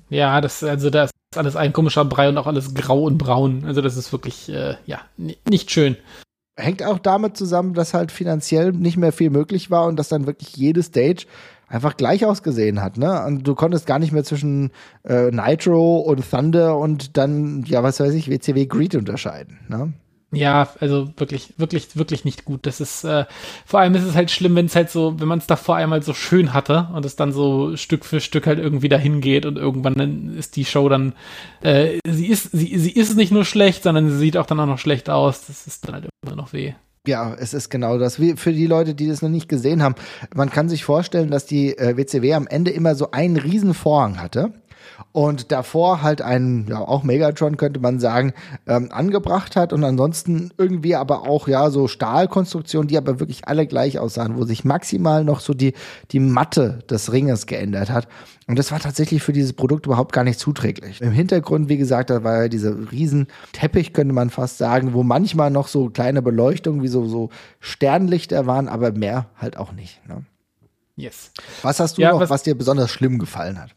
[0.09, 3.65] Ja, das also das ist alles ein komischer Brei und auch alles grau und braun.
[3.67, 5.97] Also das ist wirklich äh, ja nicht schön
[6.57, 10.27] hängt auch damit zusammen, dass halt finanziell nicht mehr viel möglich war und dass dann
[10.27, 11.27] wirklich jede Stage
[11.73, 13.25] einfach gleich ausgesehen hat, ne?
[13.25, 14.71] Und du konntest gar nicht mehr zwischen
[15.05, 19.93] äh, Nitro und Thunder und dann, ja, was weiß ich, WCW Greed unterscheiden, ne?
[20.35, 22.67] Ja, also wirklich, wirklich, wirklich nicht gut.
[22.67, 23.27] Das ist, äh,
[23.67, 26.03] vor allem ist es halt schlimm, wenn es halt so, wenn man es davor einmal
[26.03, 29.59] so schön hatte und es dann so Stück für Stück halt irgendwie dahin geht und
[29.59, 31.15] irgendwann dann ist die Show dann,
[31.61, 34.67] äh, sie ist, sie, sie ist nicht nur schlecht, sondern sie sieht auch dann auch
[34.67, 35.47] noch schlecht aus.
[35.47, 36.73] Das ist dann halt immer noch weh.
[37.05, 38.21] Ja, es ist genau das.
[38.21, 39.97] Wie für die Leute, die das noch nicht gesehen haben,
[40.37, 44.21] man kann sich vorstellen, dass die äh, WCW am Ende immer so einen riesen Vorhang
[44.21, 44.53] hatte
[45.13, 48.33] und davor halt einen, ja auch Megatron könnte man sagen,
[48.67, 53.67] ähm, angebracht hat und ansonsten irgendwie aber auch ja so Stahlkonstruktionen, die aber wirklich alle
[53.67, 55.75] gleich aussahen, wo sich maximal noch so die,
[56.13, 58.07] die Matte des Ringes geändert hat.
[58.49, 61.01] Und das war tatsächlich für dieses Produkt überhaupt gar nicht zuträglich.
[61.01, 65.03] Im Hintergrund, wie gesagt, da war ja dieser riesen Teppich, könnte man fast sagen, wo
[65.03, 67.31] manchmal noch so kleine Beleuchtungen wie so, so
[67.61, 70.07] Sternlichter waren, aber mehr halt auch nicht.
[70.09, 70.25] Ne?
[70.97, 71.31] Yes.
[71.63, 73.71] Was hast du Ja, noch, was, was- dir besonders schlimm gefallen hat?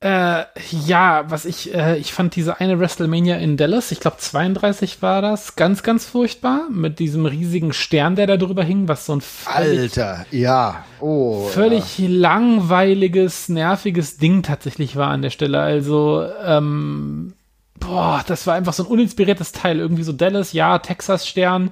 [0.00, 0.44] Äh,
[0.84, 5.22] ja, was ich, äh, ich fand diese eine WrestleMania in Dallas, ich glaube 32 war
[5.22, 9.22] das, ganz, ganz furchtbar, mit diesem riesigen Stern, der da drüber hing, was so ein
[9.22, 10.84] völlig, Alter, ja.
[11.00, 11.46] Oh.
[11.46, 15.60] völlig langweiliges, nerviges Ding tatsächlich war an der Stelle.
[15.60, 17.32] Also, ähm,
[17.80, 19.78] boah, das war einfach so ein uninspiriertes Teil.
[19.78, 21.70] Irgendwie so Dallas, ja, Texas-Stern.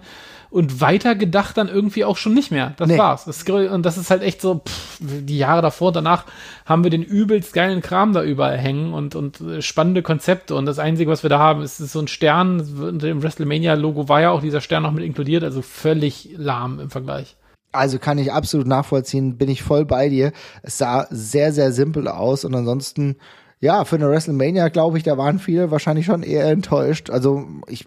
[0.55, 2.75] Und weiter gedacht dann irgendwie auch schon nicht mehr.
[2.77, 2.97] Das Nee.
[2.97, 3.25] war's.
[3.25, 6.27] Das, und das ist halt echt so, pff, die Jahre davor, danach
[6.65, 10.55] haben wir den übelst geilen Kram da überall hängen und, und äh, spannende Konzepte.
[10.55, 12.61] Und das Einzige, was wir da haben, ist, ist so ein Stern.
[12.61, 16.91] Unter dem WrestleMania-Logo war ja auch dieser Stern noch mit inkludiert, also völlig lahm im
[16.91, 17.35] Vergleich.
[17.73, 20.31] Also kann ich absolut nachvollziehen, bin ich voll bei dir.
[20.63, 23.17] Es sah sehr, sehr simpel aus und ansonsten,
[23.61, 27.09] ja, für eine WrestleMania, glaube ich, da waren viele wahrscheinlich schon eher enttäuscht.
[27.09, 27.87] Also ich,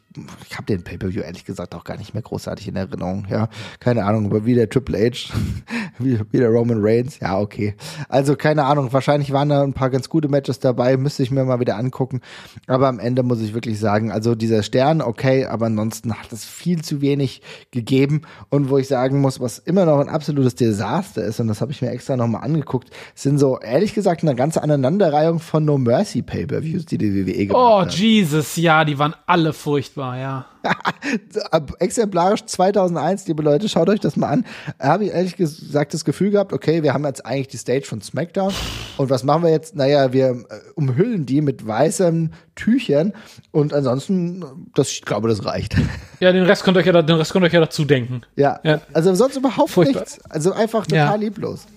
[0.49, 3.27] ich habe den Pay-Per-View ehrlich gesagt auch gar nicht mehr großartig in Erinnerung.
[3.29, 3.49] Ja,
[3.79, 5.33] keine Ahnung, wie der Triple H,
[5.99, 7.75] wie, wie der Roman Reigns, ja, okay.
[8.09, 11.43] Also keine Ahnung, wahrscheinlich waren da ein paar ganz gute Matches dabei, müsste ich mir
[11.43, 12.21] mal wieder angucken.
[12.65, 16.45] Aber am Ende muss ich wirklich sagen, also dieser Stern, okay, aber ansonsten hat es
[16.45, 17.41] viel zu wenig
[17.71, 18.21] gegeben.
[18.49, 21.71] Und wo ich sagen muss, was immer noch ein absolutes Desaster ist, und das habe
[21.71, 26.21] ich mir extra nochmal angeguckt, sind so, ehrlich gesagt, eine ganze Aneinanderreihung von No Mercy
[26.21, 27.93] Pay-Per-Views, die die WWE gemacht Oh, hat.
[27.95, 30.45] Jesus, ja, die waren alle furchtbar, ja.
[31.79, 34.45] Exemplarisch 2001, liebe Leute, schaut euch das mal an.
[34.79, 38.01] Habe ich ehrlich gesagt das Gefühl gehabt, okay, wir haben jetzt eigentlich die Stage von
[38.01, 38.53] SmackDown
[38.97, 39.75] und was machen wir jetzt?
[39.75, 40.35] Naja, wir äh,
[40.75, 43.13] umhüllen die mit weißen Tüchern
[43.51, 44.43] und ansonsten,
[44.75, 45.75] das, ich glaube, das reicht.
[46.19, 48.21] Ja, den Rest könnt ihr euch ja, den Rest könnt ihr euch ja dazu denken.
[48.35, 48.81] Ja, Ja.
[48.91, 50.01] also sonst überhaupt Furchtbar.
[50.01, 50.19] nichts.
[50.31, 51.15] Also einfach total Ja.
[51.15, 51.67] lieblos.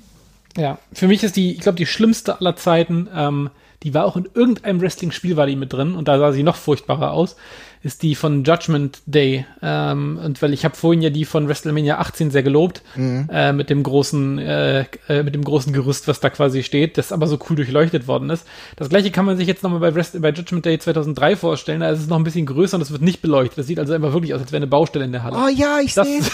[0.56, 3.50] Ja, für mich ist die, ich glaube, die schlimmste aller Zeiten, ähm,
[3.82, 6.56] die war auch in irgendeinem Wrestling-Spiel war die mit drin und da sah sie noch
[6.56, 7.36] furchtbarer aus,
[7.82, 9.46] ist die von Judgment Day.
[9.62, 12.82] Ähm, und weil ich habe vorhin ja die von WrestleMania 18 sehr gelobt,
[13.30, 17.10] äh, mit dem großen, äh, äh, mit dem großen Gerüst, was da quasi steht, das
[17.10, 18.46] aber so cool durchleuchtet worden ist.
[18.76, 22.00] Das gleiche kann man sich jetzt nochmal bei, bei Judgment Day 2003 vorstellen, da ist
[22.00, 23.56] es noch ein bisschen größer und es wird nicht beleuchtet.
[23.56, 25.38] Das sieht also einfach wirklich aus, als wäre eine Baustelle in der Halle.
[25.38, 26.20] Oh ja, ich sehe.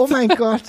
[0.00, 0.62] Oh mein Gott.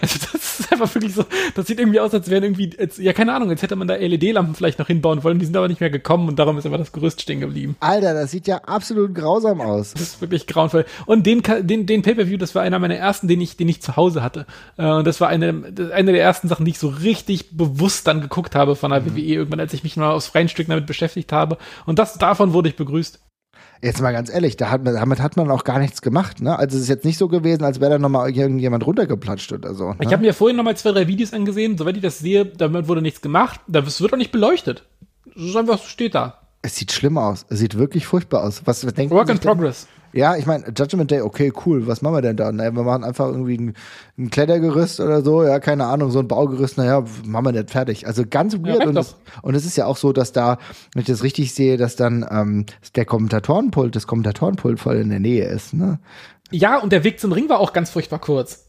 [0.00, 1.24] Also das ist einfach wirklich so,
[1.54, 3.94] das sieht irgendwie aus, als wären irgendwie, als, ja keine Ahnung, als hätte man da
[3.94, 6.78] LED-Lampen vielleicht noch hinbauen wollen, die sind aber nicht mehr gekommen und darum ist einfach
[6.78, 7.76] das Gerüst stehen geblieben.
[7.80, 9.92] Alter, das sieht ja absolut grausam aus.
[9.92, 10.84] Das ist wirklich grauenvoll.
[11.06, 13.96] Und den, den, den Pay-Per-View, das war einer meiner ersten, den ich, den ich zu
[13.96, 14.46] Hause hatte.
[14.76, 15.48] Äh, Und das war eine,
[15.92, 19.20] eine der ersten Sachen, die ich so richtig bewusst dann geguckt habe von der WWE
[19.20, 21.58] irgendwann, als ich mich mal aus freien Stücken damit beschäftigt habe.
[21.86, 23.20] Und das, davon wurde ich begrüßt.
[23.82, 26.40] Jetzt mal ganz ehrlich, da hat damit hat man auch gar nichts gemacht.
[26.40, 26.56] Ne?
[26.56, 29.90] Also es ist jetzt nicht so gewesen, als wäre da nochmal irgendjemand runtergeplatscht oder so.
[29.90, 29.96] Ne?
[30.00, 31.76] Ich habe mir vorhin noch mal zwei, drei Videos angesehen.
[31.76, 33.60] Soweit ich das sehe, damit wurde nichts gemacht.
[33.66, 34.84] Das wird auch nicht beleuchtet.
[35.34, 36.38] Das ist einfach, steht da.
[36.62, 37.44] es sieht schlimm aus.
[37.48, 38.62] Es sieht wirklich furchtbar aus.
[38.66, 39.42] Was, was denken Work in denn?
[39.42, 39.88] progress.
[40.12, 41.86] Ja, ich meine, Judgment Day, okay, cool.
[41.86, 42.52] Was machen wir denn da?
[42.52, 43.74] Naja, wir machen einfach irgendwie ein,
[44.18, 45.42] ein Klettergerüst oder so.
[45.42, 46.76] Ja, keine Ahnung, so ein Baugerüst.
[46.76, 48.06] Naja, machen wir nicht fertig.
[48.06, 48.80] Also ganz weird.
[48.80, 50.58] reicht und, es, und es ist ja auch so, dass da,
[50.92, 55.20] wenn ich das richtig sehe, dass dann ähm, der Kommentatorenpult, das Kommentatorenpult voll in der
[55.20, 55.72] Nähe ist.
[55.72, 55.98] Ne?
[56.50, 58.61] Ja, und der Weg zum Ring war auch ganz furchtbar kurz.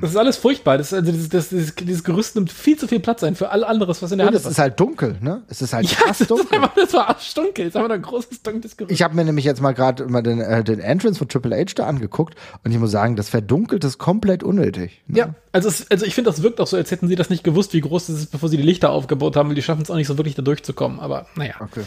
[0.00, 0.78] Das ist alles furchtbar.
[0.78, 3.64] Das, also das, das, dieses, dieses Gerüst nimmt viel zu viel Platz ein für all
[3.64, 5.42] anderes, was in der Und Hand es ist halt dunkel, ne?
[5.48, 6.58] Es ist halt Ja, krass das, ist dunkel.
[6.58, 7.64] einfach, das war arschdunkel.
[7.64, 8.92] Das ist einfach ein großes, dunkles Gerüst.
[8.92, 11.72] Ich habe mir nämlich jetzt mal gerade immer den, äh, den Entrance von Triple H
[11.76, 12.34] da angeguckt
[12.64, 15.02] und ich muss sagen, das verdunkelt ist komplett unnötig.
[15.06, 15.18] Ne?
[15.18, 17.42] ja, also, es, also ich finde, das wirkt auch so, als hätten sie das nicht
[17.44, 19.90] gewusst, wie groß das ist, bevor sie die Lichter aufgebaut haben, weil die schaffen es
[19.90, 21.00] auch nicht so wirklich da durchzukommen.
[21.00, 21.54] Aber naja.
[21.60, 21.82] Okay.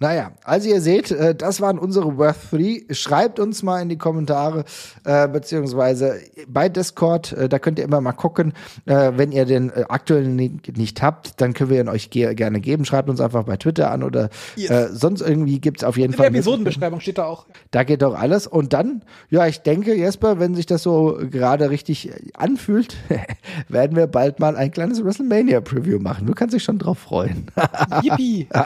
[0.00, 2.86] Naja, also ihr seht, äh, das waren unsere Worth 3.
[2.90, 4.64] Schreibt uns mal in die Kommentare,
[5.04, 8.54] äh, beziehungsweise bei Discord, äh, da könnt ihr immer mal gucken.
[8.86, 12.60] Äh, wenn ihr den aktuellen Link nicht habt, dann können wir ihn euch ge gerne
[12.60, 12.86] geben.
[12.86, 16.26] Schreibt uns einfach bei Twitter an oder äh, sonst irgendwie gibt's auf jeden In der
[16.26, 16.34] Fall.
[16.34, 17.44] Episodenbeschreibung steht da auch.
[17.70, 18.46] Da geht doch alles.
[18.46, 22.96] Und dann, ja, ich denke, Jesper, wenn sich das so gerade richtig anfühlt,
[23.68, 26.26] werden wir bald mal ein kleines WrestleMania-Preview machen.
[26.26, 27.46] Du kannst dich schon drauf freuen.
[28.02, 28.48] Yippie.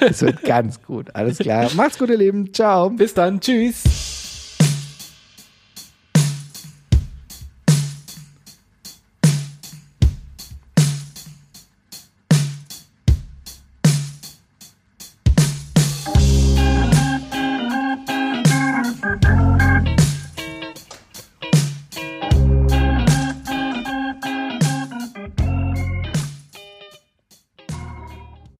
[0.00, 1.14] Es wird ganz gut.
[1.14, 1.68] Alles klar.
[1.74, 2.52] Macht's gut, ihr Lieben.
[2.52, 2.90] Ciao.
[2.90, 3.40] Bis dann.
[3.40, 4.21] Tschüss.